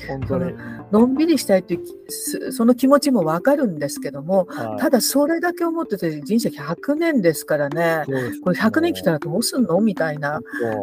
[0.08, 0.54] 本当に。
[0.94, 9.82] のんびりしたいというその気持ちもわかるんですけども、はい、ただそれだけ思ってて人生100年ですからね、ねこれ100年来たらどうすんの？
[9.82, 10.40] みたいな、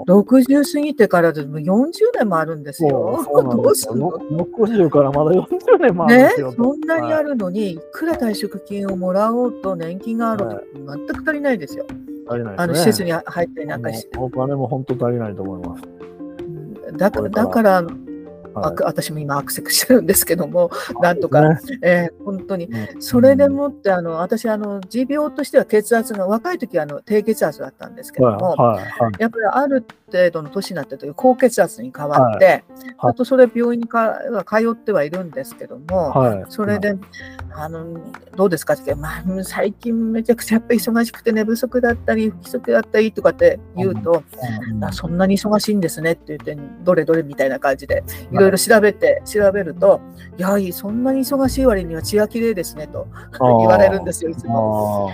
[0.09, 3.25] 60過ぎてからでも40年もあるんですよ。
[3.31, 6.51] どうすんの ?60 からまだ40年もあるんですよ。
[6.51, 11.87] ね、そんなにあるのに、はい、いくら退職金をもらおうと年金があると、全く足りないですよ。
[12.29, 14.19] 足りない、ね、あの施設に入ったりなんかして。
[14.19, 15.83] お金も本当足りないと思います。
[16.97, 17.85] だから、だから
[18.55, 20.71] はい、私も今アクセクしてるんですけども、
[21.01, 21.61] なんとか、ね。
[21.83, 28.85] えー、本当に、それでもってあの私あの持病としては血圧が若い時はあの低血圧だったんですけども、はい。
[28.85, 32.65] はい、やっぱりある程度の年になってという高血圧に変わって、
[32.99, 36.95] あとそれ病院にか通ってはいるんですけども、それで、
[37.53, 38.01] あの
[38.37, 44.23] どうですかって、まあ、最近めちゃくちゃやっぱり忙しくて寝不足だったり不規則だったりとかって言うと、
[44.93, 48.03] そんなに忙しいんですねって言ってどれどれみたいな感じで
[48.33, 48.37] い。
[48.41, 50.01] ろいろ調べて調べると
[50.39, 53.07] いやそんなに忙しい割には血がきれいですねと
[53.39, 55.11] 言われるんですよいつも。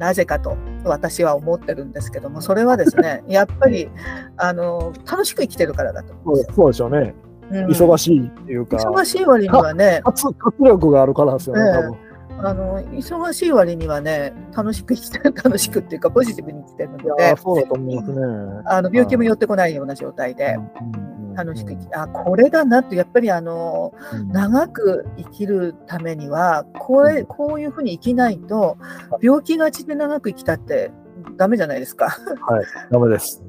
[0.00, 3.90] なぜかと私は思ってるんですけどもそれはですね やっぱり
[4.38, 7.14] あの楽しく生きてるからだと思そうでしょうね。
[7.52, 8.76] うん、忙しいっていうか。
[8.76, 10.00] 忙しい割にはね。
[10.04, 11.96] 活活力があるからですよね、多分。
[12.42, 18.22] あの忙しい割にはね、楽しく生きてる、 楽しくっていうか、ポジティブに生きてるので、そうだと思いますね。
[18.66, 20.56] あの病気も寄ってこないような状態で。
[20.80, 23.92] うん楽しく生きあこれだなってやっぱりあの、
[24.32, 28.76] 長く生きるためにはこれこういうふうに生きないと
[29.20, 30.90] 病気がちで長く生きたって
[31.36, 32.06] ダメじゃないですか。
[32.06, 33.42] はい、ダメです。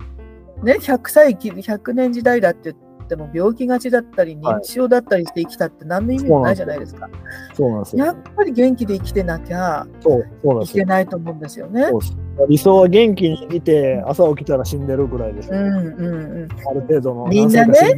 [0.64, 7.10] ね、100歳生きる100年時代だって言っても病気がちだったり認知症だったりして生きたって何の意味もないじゃないですか。
[7.54, 9.88] そうなんですやっぱり元気で生きてなきゃ
[10.64, 11.88] いけないと思うんですよね。
[12.48, 17.98] 理想は元気に生きて朝起きたら死んでるぐらいです、うんうんうん、ある程度のみんなね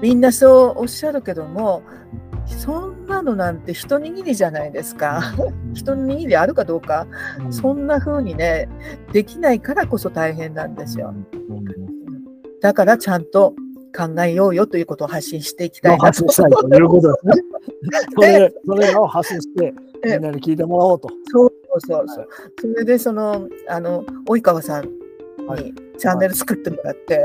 [0.00, 1.82] みんなそうおっしゃるけども
[2.46, 5.34] そんなのなんて一握りじゃないですか。
[5.72, 7.06] 一握りあるかどうか、
[7.40, 8.68] うん、そんな風にね
[9.12, 11.14] できないからこそ大変なんですよ。
[11.32, 11.64] うん、
[12.60, 13.54] だからちゃんと
[13.96, 17.34] 考えようよということを発信していきたい発信したいということですね。
[18.14, 21.08] それそれらを発信して、みんなに聞いてもらおうと。
[21.32, 22.28] そうそうそう。
[22.60, 27.24] それで、その、あの、及川さんにチャンネル作ってもらって、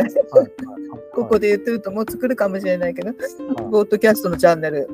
[1.14, 3.14] ここで言ってるともう作るかもしれないけど、
[3.72, 4.88] ポッドキャストのチャンネル、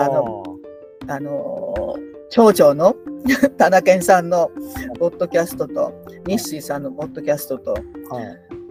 [0.00, 0.42] あの、
[1.08, 1.96] あの、
[2.30, 2.96] 町長の
[3.58, 4.50] 田中さんの
[4.98, 5.92] ポッドキャストと、
[6.26, 7.74] 日誌さんのポッドキャストと、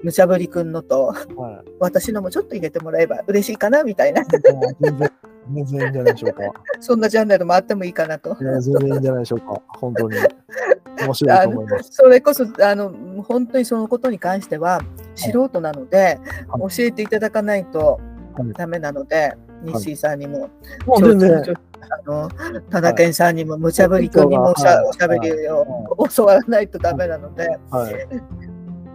[0.04, 4.24] むちゃぶりくんのと、はい、私のもちょっと入れてもらえば嬉しいかなみたいな。
[5.54, 6.44] 全然、いいんじゃないでしょうか。
[6.80, 8.38] そんなチャンネルもあってもいいかなと。
[8.42, 9.62] いや全然いいんじゃないでしょうか。
[9.80, 10.18] 本当に。
[11.02, 11.90] 面白いと思います。
[11.92, 12.92] それこそ、あの、
[13.28, 14.82] 本当にそのことに関しては、
[15.16, 18.00] 素人なので、はい、教えていただかないと
[18.56, 19.38] ダメなので、はい、
[19.74, 20.50] 西井さんにも、
[20.86, 21.56] もう全然。
[21.90, 22.30] あの
[22.70, 25.66] 田中さんにも、むちゃぶりくんにもおしゃ,、おしゃべりを
[26.16, 27.94] 教わらないとダメなので、はい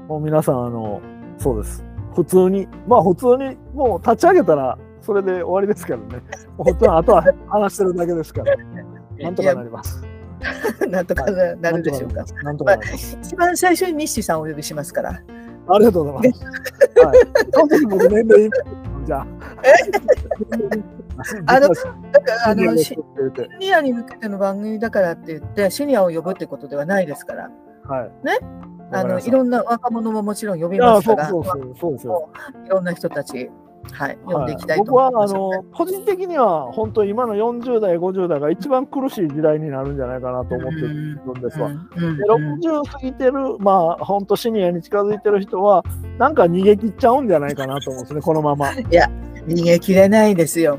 [0.08, 1.00] もう皆さん、あの、
[1.36, 1.84] そうです。
[2.14, 6.20] 普通に、まあ普通に、もう立ち上げたら、それで終わりですけどね。
[6.58, 8.56] もう普通にあとは話してるだけですから、
[9.18, 10.02] なんとかなります。
[10.90, 12.24] なんとかなるでしょうか。
[12.42, 15.10] なんとか、まあ、一番最初に西さんをお呼びしますから。
[15.68, 16.44] ありがとうございます。
[17.06, 17.18] はい。
[17.88, 18.50] 僕年齢
[19.04, 19.26] じゃあ。
[21.46, 21.86] あの、だか
[22.44, 22.98] らあのシ
[23.60, 27.50] ニアに向けての番組だからって言って、シニアを呼ぶってことではないですから。
[27.84, 28.10] はい。
[28.26, 28.38] ね？
[28.92, 32.30] あのいろんな若者ももちろん呼びますから、そうそうそうですよ
[32.64, 33.50] いろんな人たち、
[33.92, 41.70] はい、呼んでいきたいと思います、ね、僕はあの個人的には本当今の40代50代が一番苦しい時代になるんじゃないかなと思ってるんですわ。
[41.70, 45.84] で60過ぎてるまあ本当シニアに近づいてる人は
[46.18, 48.72] なんか逃げ切っちゃうんじゃないかなと思うんですね このまま。
[48.72, 49.10] いや
[49.46, 50.78] 逃げ切れないですよ。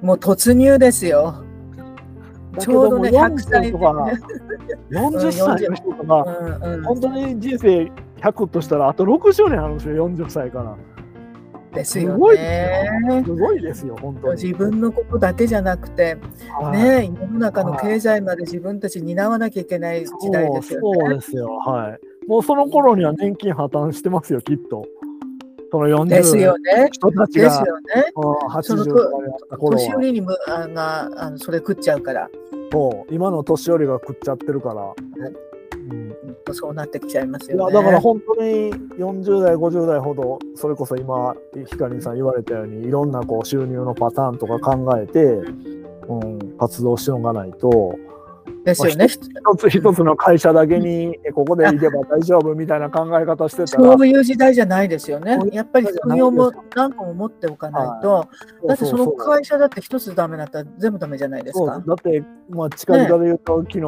[0.00, 1.44] もう突入ですよ。
[2.58, 3.92] ちょうどね、100歳とか、
[4.90, 6.24] 40歳の人とか、
[6.84, 10.76] 本当に人生100としたら、あと60年あるんですよ、40歳から。
[11.78, 13.22] ですよね。
[13.24, 14.42] すごいですよ、本当に。
[14.42, 16.16] 自分のことだけじゃなくて、
[16.72, 20.98] ね、世の中の経済まで自分たち担わなきゃいけない時代ですよね。
[21.00, 22.26] そうですよ、はい。
[22.28, 24.84] もうその頃には年金破綻してますよ、きっと。
[25.70, 26.88] その40ですよね。
[26.90, 28.12] 人たちが、ですよね。
[28.16, 28.84] 80
[29.48, 32.28] とか年寄りにもあがあのそれ食っちゃうから。
[32.72, 34.92] そう今の年寄りが食っちゃってるから、
[35.90, 37.72] うん、そうなってきちゃいますよね。
[37.72, 41.34] だから本当に40代50代ほどそれこそ今
[41.66, 47.98] ひかりさん言われたようにいろんなこう収入のパターンとか考えて、うん、活動しておかないと。
[48.64, 49.08] ですよね。
[49.08, 49.18] 一
[49.56, 53.92] つ一つの会社だけに、ここでいれば大丈夫みたいな考え方してたら。
[53.92, 55.38] そういう時代じゃないですよね。
[55.52, 58.28] やっぱり副業も何個も持っておかないと、
[58.66, 61.82] だってその会社だって一つダメだったら全部ダメじゃないですか。
[61.86, 63.80] だって、まあ、近々で言うと、昨日、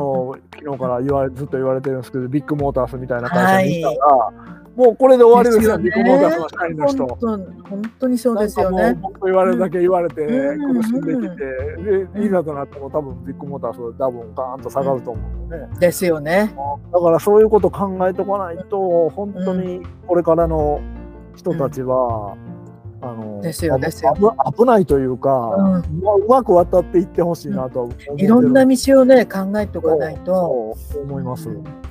[0.58, 7.06] 昨日から言われずっと言われてるんですけど、ビッグモータースみたいな会社にいたら、はいもうこれで終わりですよ、ビッグモーターの社員の人。
[7.06, 8.94] 本当にそうですよね。
[8.94, 15.68] 僕と言われるだけ言われて、苦しんできて、で、いざとなっても多分ビッグモーターそれ多分ガーンと下がると思うんでね。
[15.78, 16.54] ですよね。
[16.94, 20.80] だからそういうこと考えておかないと、本当にこれからの
[21.36, 22.34] 人たちは、
[23.02, 24.14] あのですよですよ
[24.56, 25.82] 危ないというか、うん、う
[26.28, 30.74] まく渡っていってほしいなと、いろんな道をね考えておかないと。
[31.02, 31.48] 思います。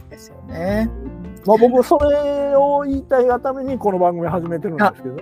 [0.09, 0.89] ですよね。
[1.45, 5.17] まあ、僕それを言いたいがためにこの番組始めてるんですけど。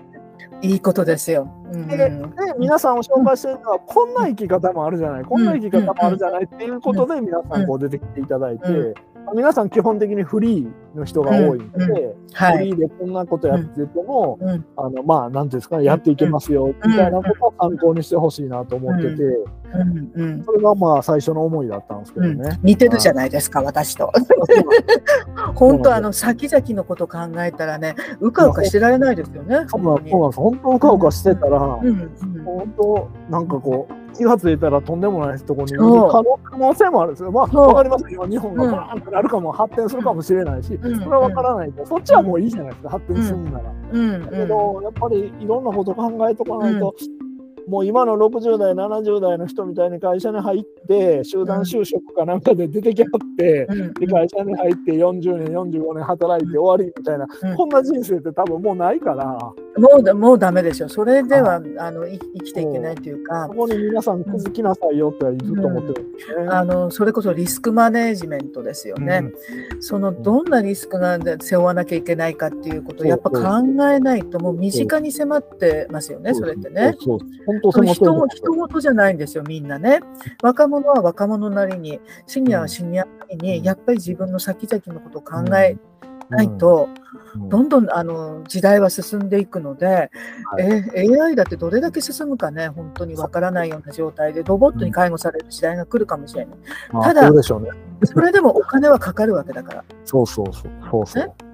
[0.61, 1.47] いいことですよ。
[1.71, 2.11] うん、でで
[2.57, 8.95] 皆さんを紹介してるのは、こんな生き方もあるじゃない、こんな生き方もあるじゃないっていうことで皆さんこう出てきていただいて、
[9.35, 19.23] 皆さん基本的にフリーの人が多いんで、フリーでこんなことやってても、うん、あのまあなんていうんですかねやっていけますよ、みたいなことを参考にしてほしいなと思ってて、
[20.45, 22.59] それがまあ最初の思いだったんですけどね。
[22.63, 24.11] 似てるじゃないですか、私と。
[25.55, 29.65] 本当あの先々のこと考えたらねうかうかしてられないですよね。
[29.67, 37.31] そうなんです本当うかうかしてたら、本当なんかこう気が付いたらとんでもないところにいる可能性もあるんですよ。
[37.31, 38.25] まあ、わかりますよ。
[38.27, 43.73] 日本がバーンとなるかも、発展するかもしれないし、それはわからないと、そっちはもういいじゃないですか、発展するんなら。
[43.91, 44.15] うん。
[44.15, 46.95] うん、だけどやっぱりいろんなこと考えとかないと、
[47.67, 53.67] もう今の60代、70代の人みたいに会社に入って、集団就職かなんかで出てきはって、
[54.09, 59.37] 会社に入って40年、45年働いて終わりみたいな、うん、こんな人生って多分もうないから。
[59.77, 60.89] もうだもうダメでしょ。
[60.89, 63.47] それではあの生きていけないというか。
[63.47, 66.09] そこに皆さん気づきなさいよってずっと思ってるね、
[66.39, 69.23] うん、あのそれこそリスクマネジメントですよね。
[69.79, 73.39] そのどんなリスクが背負わなきゃいけないかっていうことをやっぱ考
[73.91, 76.95] えないともう身近に迫ってますよね、それってね。
[76.99, 80.01] そうそう本当その人も人事じゃないんですよ、みんなね。
[80.41, 85.77] 若者は若者なりに、シニアはシニアなりに、やっぱり自分の先々のことを考え
[86.29, 86.89] ないと、
[87.35, 90.01] どんどんあの時代は進んでいくので、は
[90.59, 96.57] い、え AI だってどれだけ進むかね、本当にわからないような状態で、ロボットに介護される時代が来るかもしれない。
[96.93, 99.83] うん、ただ、 それでもお金はかかるわけだから。
[100.05, 100.71] そうそうそう。
[100.91, 101.23] そうそう。
[101.25, 101.46] ね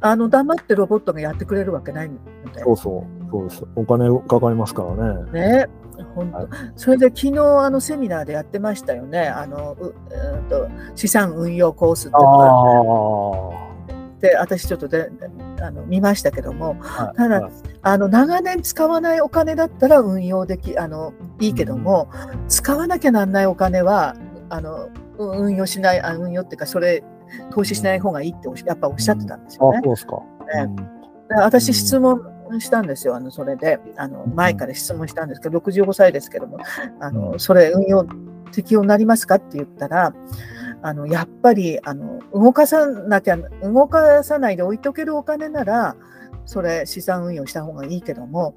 [0.00, 2.16] あの黙ってロボットがやってくれるわけないの
[2.52, 2.60] で。
[2.62, 3.64] そうそう、そうです。
[3.76, 5.32] お金かかりますからね。
[5.32, 5.66] ね。
[6.14, 9.28] 本当、はい、それで昨日あのセミナーでやってましたよね。
[9.28, 13.64] あのう、うんと資産運用コースっていうのが。
[14.20, 15.10] で私ちょっとで
[15.60, 17.52] あの見ましたけども、はい、ただ、はい、
[17.82, 24.16] あの長年使わないお金だったら運用できあのいいけども、うん、使わなきゃなんないお金は
[24.48, 27.04] あの運用しないあ運用っていうかそれ
[27.50, 29.80] 投資しない方がいいってやっぱおっしゃってたんですよね。
[29.82, 30.22] そうですか、ね、
[31.36, 32.20] 私質問
[32.60, 33.78] したんですよ、あのそれで。
[33.96, 36.58] あの前から質問したんですけど65歳ですけども
[37.00, 38.06] あのそれ運用
[38.52, 40.14] 適用になりますかって言ったら
[40.82, 45.96] あのやっぱりあの動かさなきゃ動かさないで置いとけるお金なら
[46.46, 48.54] それ資産運用した方がいいけども、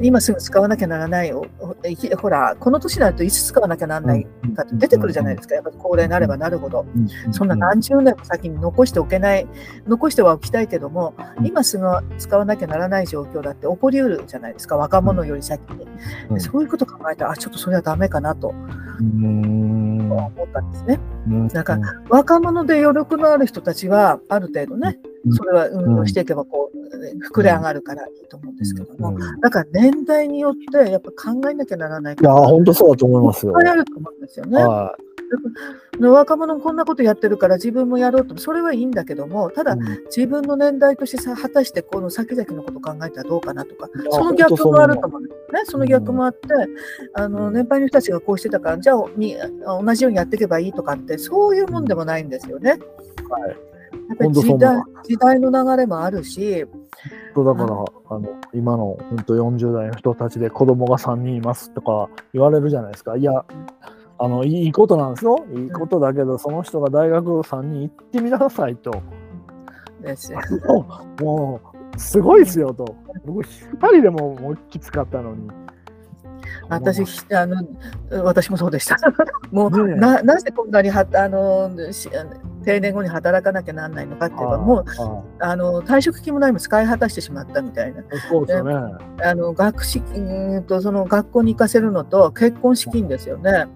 [0.00, 4.24] 今すぐ使わなきゃならないほらこの年になるといつ使わなきゃならない
[4.56, 5.54] かって出てくるじゃないですか。
[5.54, 6.86] やっぱ高齢になればなるほど、
[7.30, 9.46] そんな何十年も先に残しておけない
[9.86, 11.86] 残してはおきたいけども今すぐ
[12.18, 14.76] 使わなきゃならない状況だって起こりうるじゃないですか。
[14.76, 18.54] 若者より先に、そういうこと考えたらあちょっとそれはダメかなと。
[19.00, 21.00] 思ったんですね。
[21.52, 24.98] だから若者で余力のある人たちはある程度ね、
[25.32, 33.52] それは運用していけばこう膨れ上がるからいいと思うんですけども、だから年代によってやっぱ考えなきゃならないいや本当そうだと思いますよ。
[33.52, 34.62] いっぱいあると思うんですよね。
[36.00, 45.60] 若者こんなことやってるから自分もやろうとそれはいいんだけどもただ、自分の年代としてさ果たしてこの先々のことを考えたらどうかなとかその逆もあると思うんですね。
[45.64, 46.48] その逆もあって、
[47.14, 52.78] あの年配の人たちがこうしてたからじゃあに同じようにやっていけばいいとかってそういうもんでもないんですよね。
[53.30, 53.56] はい
[54.08, 56.64] やっぱり時代時代の流れもあるし。
[57.36, 57.64] だから、
[58.10, 63.16] あの今の本当40代の人たちで子供が3人いますとか言われるじゃないですか。
[63.16, 63.44] いや、
[64.18, 65.44] あのいいことなんですよ。
[65.52, 69.02] いいことだけど、その人が大学3人行ってみなさいと。
[70.00, 70.38] ですよ。
[71.20, 71.60] も
[71.94, 72.84] う、すごいですよと。
[73.24, 75.48] 僕、2人でももうきつかったのに。
[76.68, 77.02] 私
[77.34, 77.56] あの
[78.22, 78.96] 私もそうでした。
[79.50, 81.70] もう、ね、ななぜこんなにはあの
[82.64, 84.84] 定年後に働かなきゃなんないのかっていうかもう
[85.38, 88.02] あの退職金も何も使い果たしてしまったみたいな。
[88.28, 88.72] そうですね、
[89.22, 93.66] あの学資金とその学校に行かせるのと結婚資金ですよね。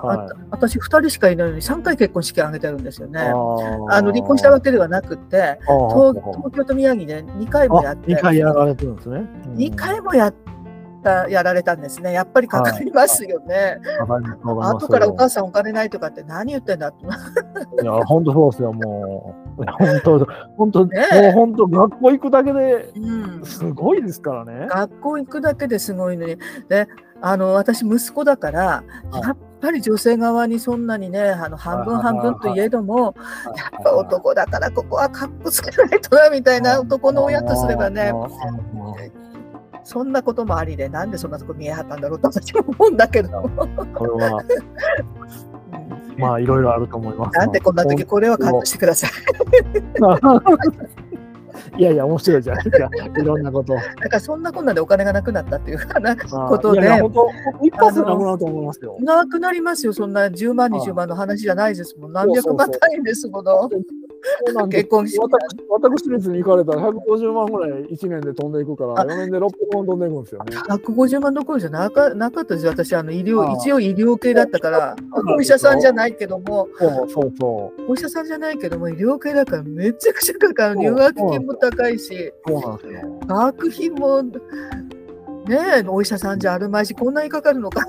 [0.00, 3.20] はい、私2人しかいないのに3回結婚式挙げてるんですよね。
[3.20, 8.14] あの離婚したわけではなくて東東京と宮城で2回もやって。
[8.14, 9.28] 2回やられてるんですね。
[9.46, 10.57] うん、2回もやって
[10.98, 12.12] たやられたんですね。
[12.12, 13.78] やっぱりかかりますよね。
[14.08, 17.04] はい、後からお母さんお金ないとかって何言ってんだって。
[17.82, 19.64] いや、本当そうですよ、もう。
[19.64, 20.26] 本当、
[20.56, 22.92] 本当、 ね、もう本当、学校行くだけで、
[23.44, 24.68] すごいですからね、うん。
[24.68, 26.36] 学校行くだけですごいのに。
[26.68, 26.88] で、
[27.20, 33.14] あの、私、息子だから、やっぱり女性側にそんなにね、あの半分半分といえども、
[33.56, 38.12] やっぱ男だからここはかっこつけないとなみたいな男の親とすればね、
[39.88, 43.30] そんなこともありで、なんでそんなとこ見えはったんだろうと私は思うんだけど。
[43.30, 43.48] こ
[44.04, 44.44] れは、
[46.18, 47.38] まあいろいろあると思います。
[47.38, 49.10] なんでこんな時これはカットしてください。
[51.78, 52.90] いやいや、面白いじゃないですか。
[53.18, 53.74] いろんなこと。
[53.74, 55.78] だからそんなこんなでお金がなくなったっていう
[56.48, 56.82] ことで。
[56.82, 57.30] いや本当、
[57.62, 58.98] 一発でなくなると思いますよ。
[59.00, 59.94] なくなりますよ。
[59.94, 62.12] そんな10万、20万の話じゃないですもん。
[62.12, 63.62] 何百万単位ですもの。
[63.62, 63.82] そうなん
[64.68, 65.18] 結婚して
[65.68, 70.56] 私立に行かれたら150万ぐらい1年で飛んでいくから、4年で600万飛んでいくんですよね。
[70.56, 74.96] 150万どころじゃなかなかったですよ、私あの医療、一応医療系だったから、
[75.36, 77.90] お医者さんじゃないけども、そうそうそう。
[77.92, 82.32] お医者さんじゃないけども、医療系だからめちゃくちゃかかる、入学金も高いし、
[83.26, 84.22] 学費も。
[85.48, 87.80] ねえ、お医者さんじゃあるまいし、こんなにかかるのか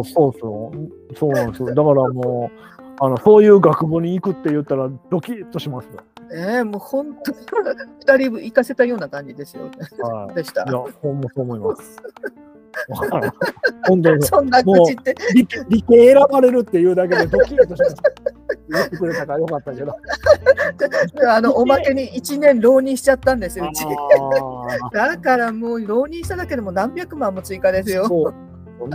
[0.00, 1.68] うそうそう、そうなんですよ。
[1.68, 6.00] だからもう、あのそういう学部に行くって言ったらドキッとしますよ。
[6.32, 7.32] えー、もう本当
[8.16, 9.70] 二人行かせたような感じですよ、ね。
[10.00, 10.62] はい、でした。
[10.62, 12.02] いや、ほんまそう思います。
[13.86, 14.22] 本当に。
[14.22, 15.46] そんな口って理。
[15.68, 17.96] 理系選ばれるっていうだけでドキッとします。
[18.68, 19.94] 言ってくれたからよかったけど。
[21.28, 23.84] あのおまけに1年浪人しちゃったんですよ、うち。
[24.92, 28.34] だからもう浪人しただけでも何百万も追加ですよ。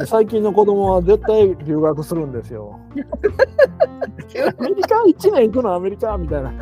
[0.05, 2.79] 最近の子供は絶対留学するんですよ。
[2.91, 6.53] アメリカ1年行くのアメリカみたいな。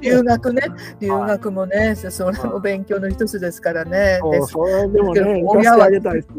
[0.00, 0.62] 留学ね、
[1.00, 4.20] 留学もね、それも勉強の一つですからね。
[4.48, 6.28] それでもね、親はあげたいし。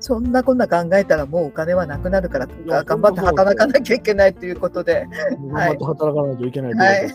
[0.00, 2.48] そんなこんな考えたらもうお金はなくなるから
[2.84, 5.06] 頑張って働かなきゃいけないということで。
[5.52, 6.74] 頑張って働かないといけない。
[6.74, 7.14] はい、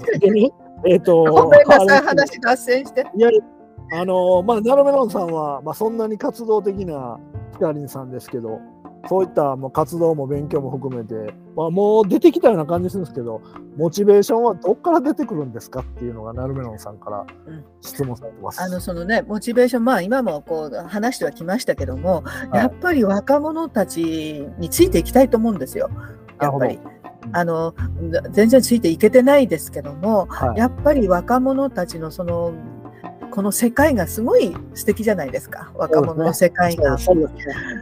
[0.85, 3.05] えっと、ごめんなさい、話脱線して。
[3.15, 3.29] いや
[3.91, 7.19] あのまあ、ナロメロンさんは、まあ、そんなに活動的な
[7.53, 8.59] ヒカリンさんですけど、
[9.07, 13.41] そういったもう活動も勉強も含めて、まあ、もう出てきたような感じするんですけど、
[13.77, 17.25] モチベーションはどっから出てくるんですかっていうのが、ナルメロンさんから
[17.81, 18.59] 質問されてます。
[18.59, 25.89] うん、あのそのね、モチベーション、まあ、今もこう話してはきましたけども、はい、やっぱり若者たちについていきたいと思うんですよ、
[26.41, 26.79] やっぱり。
[27.31, 27.75] あの
[28.31, 32.53] 全然ついていけてないですけども、はい、やっぱり若者たちのその
[33.31, 35.71] この世界がすごい素敵じゃないですか。
[35.75, 36.97] 若者の世界が。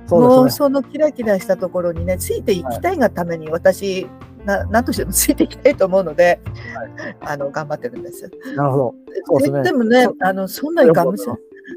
[0.10, 4.08] もうそのキラキラしたところにねついていきたいがために私、
[4.46, 6.40] な何としてもついていきたいと思うので、
[6.74, 8.30] はい、あの頑張ってるんです。
[8.56, 8.96] なるほ
[9.30, 9.40] ど。
[9.40, 11.26] でね、でもねあのそんなにがむし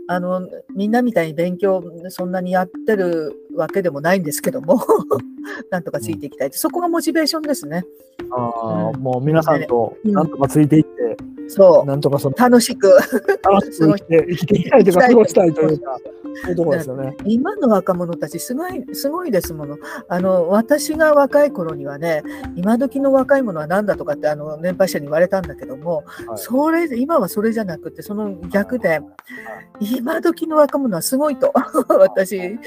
[0.06, 4.80] あのみんなみたいに勉強そんなにやってるわけでもないんですけども
[5.70, 7.84] なんとかついていきたい、うん、そこがモチベーションですね。
[8.32, 10.84] あうん、もう皆さんとなんとかついてい
[11.50, 11.86] そう。
[11.86, 12.88] なんとかその楽しく。
[13.42, 15.98] 楽しく生きて、生きていきたいというか、過ごしたいというか。
[16.42, 17.16] そういうところですよね。
[17.24, 19.78] 今の若者たちすごい、すごいですもの。
[20.08, 22.22] あの、私が若い頃にはね、
[22.56, 29.00] 今時の若い者は何だとかって、あの、年配者に言われたんだけども、はい、それ、今はそれじゃなくて、その逆で、
[29.80, 31.52] 今時の若者はすごいと、
[31.88, 32.58] 私、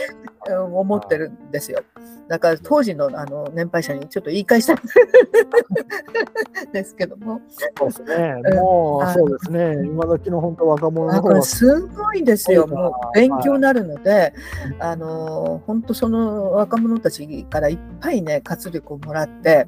[0.52, 1.84] 思ってるんですよ。
[2.28, 4.78] だから当時のあの年配者にちょっと言い返したん
[6.72, 7.42] ですけども。
[7.78, 8.42] そうですね。
[8.56, 9.86] もう、そうですね。
[9.86, 11.42] 今時の本当若者の方は。
[11.44, 12.68] すごいですよ。
[12.68, 14.34] もう勉強になるので、はい、
[14.80, 19.68] あの本当その若者たちからいっぱいね活力をもらって。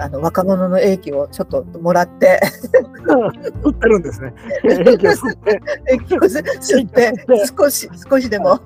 [0.00, 2.40] あの若者の英気をちょっともらって。
[3.62, 4.32] 売ってるんですね。
[4.64, 5.60] 英気を吸って。
[5.86, 7.12] 英気を吸って、
[7.58, 8.58] 少し、少しでも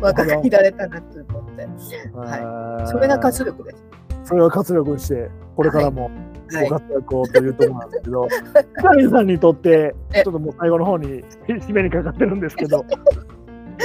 [0.00, 1.68] 若返られたなと思って。
[2.16, 2.88] はい。
[2.88, 3.84] それが活力です。
[4.24, 6.10] それが活力して、これからも。
[6.52, 8.28] ご活躍をというところなんですけど、
[8.82, 12.84] カリさんにとって、ちょっともう最後の方に締めにかかってるんですけど、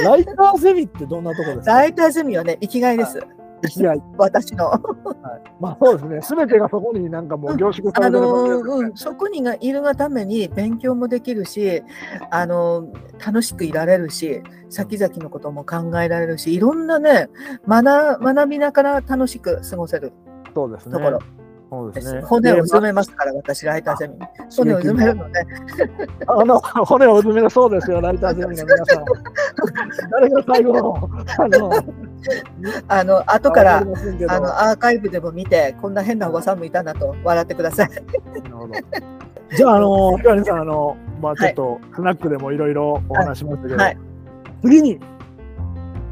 [0.04, 1.74] ライターゼミってどんなところですか？
[1.74, 3.18] ライターゼミはね、生きがいです。
[3.18, 3.20] い
[3.82, 4.80] や私の、はい、
[5.60, 11.82] まあそうですね、すべてがそこになんかもう凝縮されてる、ね、あのうん、そこにがいるがために勉強もできるし、
[12.30, 12.88] あの
[13.24, 17.28] 楽しくいられるし、先々のことも考えられるし、いろんなね、
[17.66, 20.12] 学学びながら楽しく過ごせる
[20.54, 20.92] そうですね。
[20.92, 21.20] ところ。
[21.68, 22.20] そうですね。
[22.22, 24.14] 骨をうずめますから、私、ライターゼミ。
[24.56, 25.44] 骨をうずめるので。
[26.26, 29.04] あの、骨をうずめるそうですよ、 ライターゼミの皆さん。
[30.10, 31.72] 誰が最後の、あの、
[32.88, 37.88] あの、後から、あの、アーカイブでも見て、こんな変なおばさんもいたなと笑ってください。
[37.88, 37.94] な
[38.48, 38.74] るほど。
[39.56, 43.98] じゃあ、あの、ひかりさん、あの、まあ、ちょっと、スナックでもいろいろお話しましたけど、はい、
[44.62, 45.00] 次に、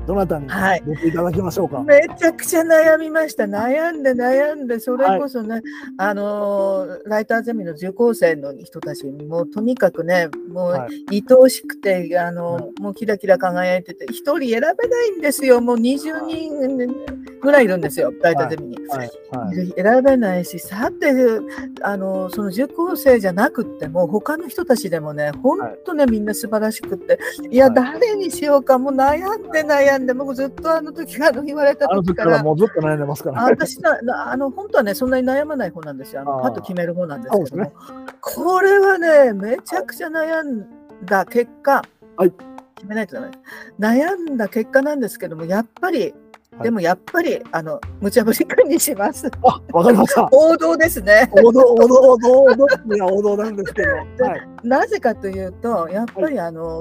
[0.06, 0.48] どなたに
[0.86, 3.44] 出ていただきましょうか、はい、めちゃくちゃ悩みました。
[3.44, 5.62] 悩んで悩んで、それこそね、はい、
[5.98, 15.60] あのライターゼミの受講生の人たちにもとにかくね、もう、はい、愛おしくて、あの、もうキラキラ輝いてて、1人選べないんですよ。
[15.60, 16.76] もう20人
[17.44, 18.76] ぐらいいるんですよ、ライターゼミに。
[19.76, 21.12] 選べないし、さて、
[21.82, 27.18] あのその受講生じゃなくっても、他の人たちでもね、本当ね、みんな素晴らしくて、
[27.50, 30.14] いや、誰にしようか、もう悩んで悩んで。
[30.14, 32.42] 僕ずっとあの時から言われた時から。
[32.42, 33.98] もうずっと悩んでますから、ね、私な
[34.32, 36.22] あの本当はね、そんなに悩まない方なんですよ。
[36.22, 37.72] あのパッと決める方なんですけども、ね、
[38.20, 40.66] これはね、めちゃくちゃ悩ん
[41.04, 41.82] だ結果、
[42.16, 42.32] はい、
[42.76, 43.30] 決めないとダメ。
[43.78, 46.14] 悩んだ結果なんですけども、やっぱり
[46.62, 49.30] でもやっぱり、あの、無茶ぶりくんにします。
[49.42, 50.28] あ、わかりました。
[50.30, 51.28] 王道ですね。
[51.32, 53.90] 王道、王道、王道、王道いや、王道なんですけど。
[53.92, 56.80] はい、なぜかというと、やっぱり、あの、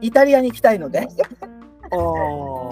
[0.00, 1.08] イタリアに行きたいので。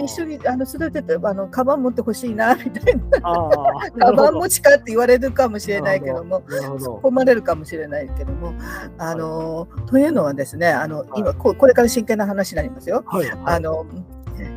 [0.01, 8.55] 一緒にあの育ててあのカバン持ってほしいなみたいなカバン持ちかって言われるかもしれないけども突っ込まれるかもしれないけども
[8.97, 13.03] あの、はい、というのはですねあの、今ここれから真剣な話になりますよ。
[13.07, 13.85] はいはい、あの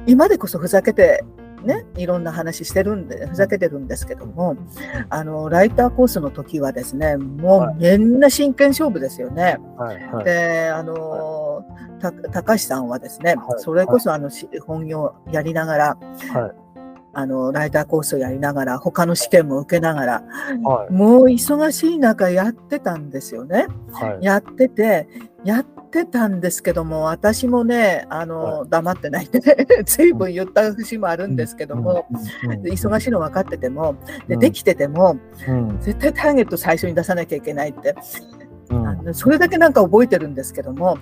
[0.08, 1.24] 今でこそふざけて
[1.64, 4.56] ね、いろんな話してるんで、ふざけてるんですけども、
[5.10, 9.60] あの、ライターコースの時はですね、もうみんな真剣勝負ですよね。
[9.78, 11.64] はいはい、で、あの、
[12.00, 14.30] た高橋さんはですね、はい、それこそあの、
[14.66, 15.98] 本業やりながら、
[17.14, 20.24] あの、ライターコースをやりながら、他の試験も受けながら、
[20.64, 23.68] はい、もう忙しい中やってたんですよね。
[23.92, 25.08] はい、やってて、
[25.44, 32.06] やってたんですけども、私もね、あの、はい、黙ってないで、ね、 随分言った節もあるんですけども、
[32.64, 33.96] 忙しいの分かってても、
[34.28, 35.18] でできてても、
[35.80, 37.96] 絶対ターゲット最初に出さなきゃいけないって
[38.72, 40.98] うん、それだけなんか覚えてるんですけども、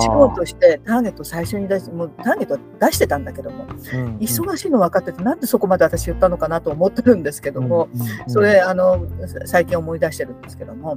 [0.00, 9.06] 仕事してターゲット最初に出して、もうターゲット出してたんだけども、うん、忙しいの分かってて、なんでそこまで私言ったのかなと思ってるんですけども、うん、それあの、
[9.46, 10.96] 最近思い出してるんですけども、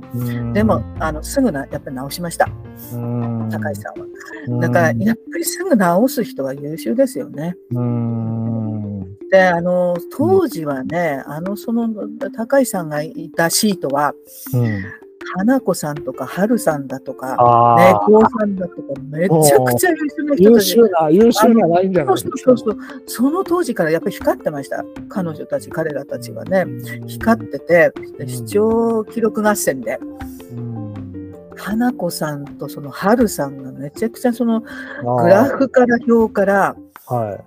[0.53, 2.47] でもあのすぐなやっぱり直しました、
[3.51, 4.61] 高橋さんは。
[4.61, 7.55] だから、やっぱりすぐ直す人は優秀ですよね。
[9.29, 11.89] であの当時はね、あのその
[12.33, 14.13] 高橋さんがいたシートは、
[15.37, 17.35] 花子さんとか春さんだとか、
[17.77, 20.43] ね、こうさんだとか、めちゃくちゃ優秀な人たち。
[20.43, 22.15] 優秀な、優秀なラインじゃない。
[22.15, 22.37] ですか。
[22.37, 24.83] そうそうその当時からやっぱり光ってました。
[25.09, 26.65] 彼女たち、彼らたちはね、
[27.05, 27.93] 光ってて、
[28.25, 29.99] 視聴記録合戦で。
[31.55, 34.67] 花子さんとその春さんがめちゃくちゃそのグ
[35.27, 36.75] ラフから表から、
[37.07, 37.43] はい、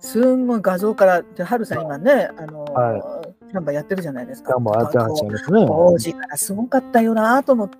[0.00, 3.23] すんごい画像から、で春さん今ね、あの、はい、
[3.54, 4.48] キャンバーやってるじゃないですか。
[4.48, 5.64] キャンバーやってらっしゃるんですね。
[5.64, 7.76] 当時からすごかったよなと思って、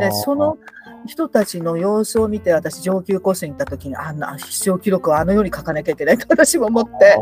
[0.00, 0.58] で、その
[1.06, 7.18] 人たちの様子を見て、私、上級コースに行った時に、あんな必勝記録をあのように書かなきゃいけないと 私も思って、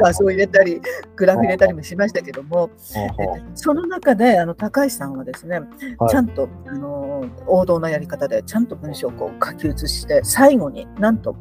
[0.00, 0.80] 画像入れたり、
[1.16, 2.70] グラフ入れたりもしましたけども、
[3.54, 5.60] その中で、あの、高橋さんはですね、
[6.08, 11.36] ちゃんと、あの、王道なやり方で、ちゃんと文章をこう書き写して、最後になんと、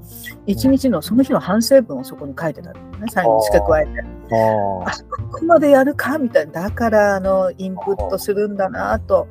[0.45, 3.91] 一日のその日の反省文をそこに書いてたんですね、最後に付け加えて。
[4.31, 4.91] あ
[5.31, 6.19] ここまでやるか？
[6.19, 9.27] みたいな、だからあのインプットするんだなと。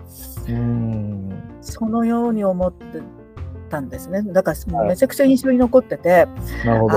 [0.48, 1.17] うん
[1.68, 3.00] そのように思って
[3.68, 4.22] たんですね。
[4.22, 6.26] だからめちゃくちゃ印象に残ってて、はい、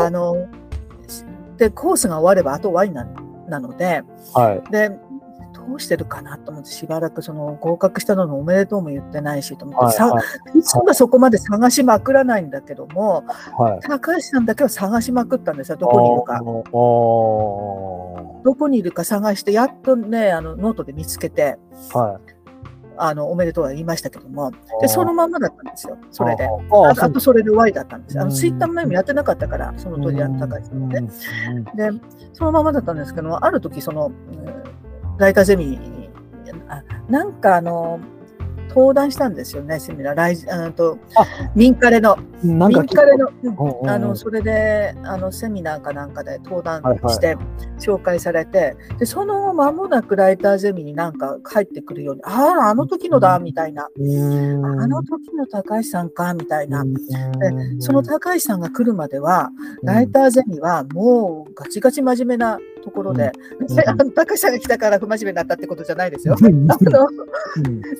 [0.05, 0.47] あの
[1.57, 3.05] でコースが終わればあとワインな
[3.47, 4.03] なので、
[4.33, 4.89] はい、で
[5.67, 10.21] どうしてるかなと思ってしばらくその合格したののおめでとうも言ってないしと思って、はいは
[10.55, 13.23] い、いつもそこまで探しまくらないんだけども、
[13.57, 15.77] はい、高橋さんだけは探しまくったんですよ。
[15.77, 16.39] どこにいるか。
[18.43, 21.59] どこにいるか探してやっとねあのノートで見つけて、
[21.93, 22.40] はい、
[23.03, 26.45] あのおめでとうは言いましたけども、でそのままだったんですよ、それで。
[26.45, 26.49] あ
[26.89, 28.19] あとそれで終わりだったんです。
[28.19, 31.01] あのツイッターもやってなかったから、その当時あった高いので。
[31.01, 31.99] で、
[32.33, 34.11] そのままだったんですけど、ある時その、
[35.17, 36.09] ライターゼミに、
[36.67, 37.99] あなんかあの、
[38.73, 40.15] 登壇したんですよね、セミナー。
[40.15, 40.97] ライあと
[41.55, 42.17] 民カレの。
[42.41, 43.27] 民カレの、
[43.81, 47.37] うん、あの、それで、あの、セミナーかなんかで登壇して
[47.79, 53.83] 紹介されて、はいはい、で、その間もなくライターゼミになんか帰ってくるように、ああ、あの時のだ、みたいな。
[53.83, 53.87] あ
[54.87, 56.85] の時の高橋さんか、みたいな。
[56.85, 56.91] で、
[57.79, 59.51] その高橋さんが来るまでは、
[59.83, 66.35] ライターゼミはもうガチガチ真面目なところで、うん、高橋さんが来たから不真面目になったってことじゃないですよ。
[66.39, 67.07] あの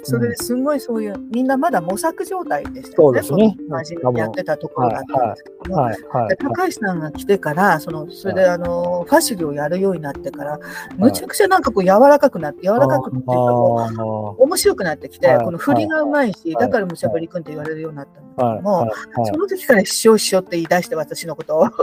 [0.03, 3.21] それですごいそういうみんなまだ模索状態でしたよね。
[3.21, 3.55] そうですね。
[3.69, 5.75] 真面目にやってたところだったんですけど。
[5.75, 6.01] も、はい。
[6.09, 6.23] はい。
[6.25, 10.59] はい、高橋さんが来てからそのそれであのファシリをやるようになってから
[10.97, 18.87] むちゃくちゃなんかこう柔らかくなって柔らかくっていうかこう面白くなってきてこの振りがうまいしだからむしゃぶりくんって言われるようになったんですけども
[19.25, 21.65] その時から師匠師匠って言い出して私のことを。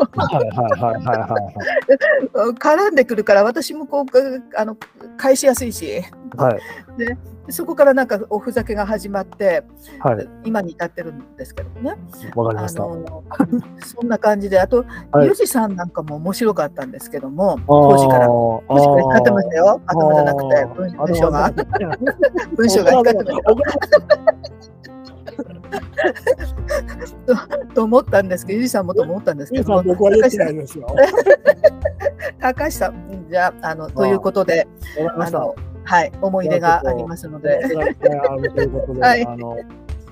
[2.59, 4.05] 絡んでくるから私もこう
[4.57, 4.77] あの
[5.17, 6.03] 返しやすいし、
[6.37, 6.59] はい、
[6.99, 7.17] で
[7.51, 9.65] そこからなんかおふざけが始まって、
[10.01, 11.95] はい、今に至ってるんですけどね。
[12.35, 12.83] わかりました。
[13.87, 18.29] そんな感じで、あと、はい、ユジさんなんかも面白かったんですけども、当時から。
[18.29, 19.81] 文章が光ってましたよ。
[19.87, 21.53] 頭じゃなくて、文章が。
[22.55, 24.98] 文章が光ってました
[27.27, 27.37] と
[27.75, 30.31] と思ったんですけど、ゆじさんもと思ったんですけど、僕はいで
[30.67, 30.87] すよ。
[32.41, 34.67] 高橋さん、じゃあ、あのということで、
[35.17, 37.61] あのはい、思い出がありますので。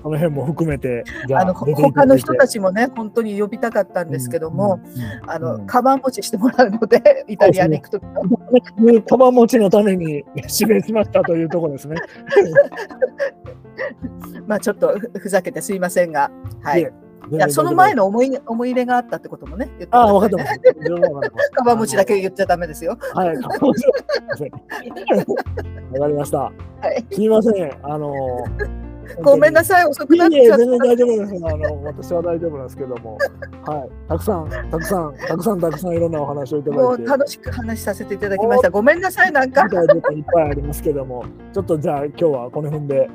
[0.07, 1.03] この辺も含めて、
[1.33, 4.79] あの他の人たちもね、本当に呼びたかったんですけども、
[5.25, 11.97] あの、カバン持ちしてもらうので、イタリアに行くときね、カバン持ちのために指名しましたというところですね。
[14.47, 16.81] まあちょっとふざけてすいませんが、はい。
[17.31, 20.59] いや、その前の思い思い入れがあったってこともね、言ってああ、分かってます。
[21.53, 22.97] カバン持ちだけ言っちゃだめですよ。
[23.13, 23.37] はい。
[23.37, 23.57] わか
[26.07, 26.37] りました。
[26.39, 26.51] は
[26.97, 27.71] い、すみません。
[27.83, 28.13] あの
[29.21, 30.57] ごめんなさい、遅くなっちゃった。
[30.57, 31.45] 全然大丈夫です。
[31.45, 33.17] あの、私は大丈夫なんですけども。
[33.65, 33.89] はい。
[34.09, 37.03] たくさん、たくさん、たくさん、たくさんいろんなお話をいただいて。
[37.05, 38.69] 楽しく話させていただきました。
[38.69, 39.63] ごめんなさい、なんか。
[39.63, 41.23] いっぱいありますけども。
[41.53, 42.99] ちょっとじゃあ、今日はこの辺で。
[42.99, 43.09] はい。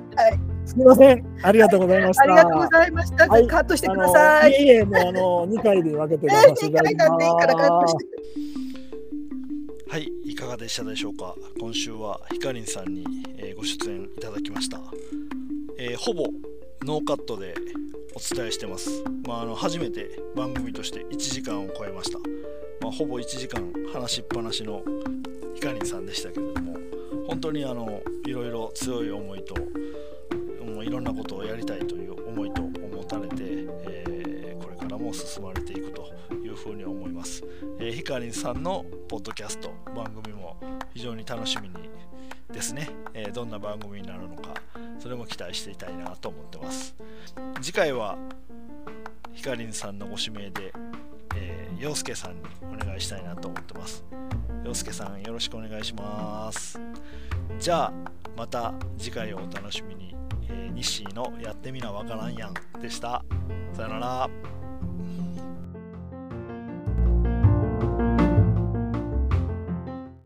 [0.65, 1.27] すみません。
[1.43, 2.23] ありがとうございました。
[2.23, 3.29] ありがとうございました。
[3.29, 4.53] はい、カットしてください。
[4.53, 6.55] いいえ、もうあの二回で分け てください。
[6.55, 8.07] 二回なんでいいからカットして。
[9.91, 11.35] はい、いかがでしたでしょうか。
[11.61, 13.05] 今週はひかりんさんに、
[13.37, 14.81] えー、ご出演いただきました。
[15.79, 16.25] えー、ほぼ
[16.85, 17.55] ノーカットで
[18.15, 19.05] お伝えしてます。
[19.27, 22.19] まあ、あの初めて番組として1時間を超えました。
[22.81, 24.83] まあ、ほぼ1時間話しっぱなしの
[25.55, 26.77] ひかりんさんでしたけれども、
[27.27, 29.55] 本当にあのいろいろ強い思いと、
[30.83, 37.45] いろんなことをやりたいという思いと持たれて、えー、これからも進まれていくというふうに思います。
[37.79, 40.57] えー、ひかりんさんのポッドキャスト番組も
[40.95, 41.75] 非常に楽しみに
[42.53, 44.55] ですね、えー、どんな番組になるのか
[44.99, 46.95] それも期待していたいなと思ってます。
[47.61, 48.17] 次回は
[49.33, 50.73] ひかりんさんのご指名で、
[51.37, 54.05] えー、陽介さんにお願いしたいなと思ってます。
[54.65, 56.81] 陽介さんよろしくお願いします。
[57.59, 57.93] じゃあ
[58.37, 60.15] また次回をお楽しみに、
[60.53, 63.25] えー、西のやってみなわからんやんでした。
[63.73, 64.62] さよなら。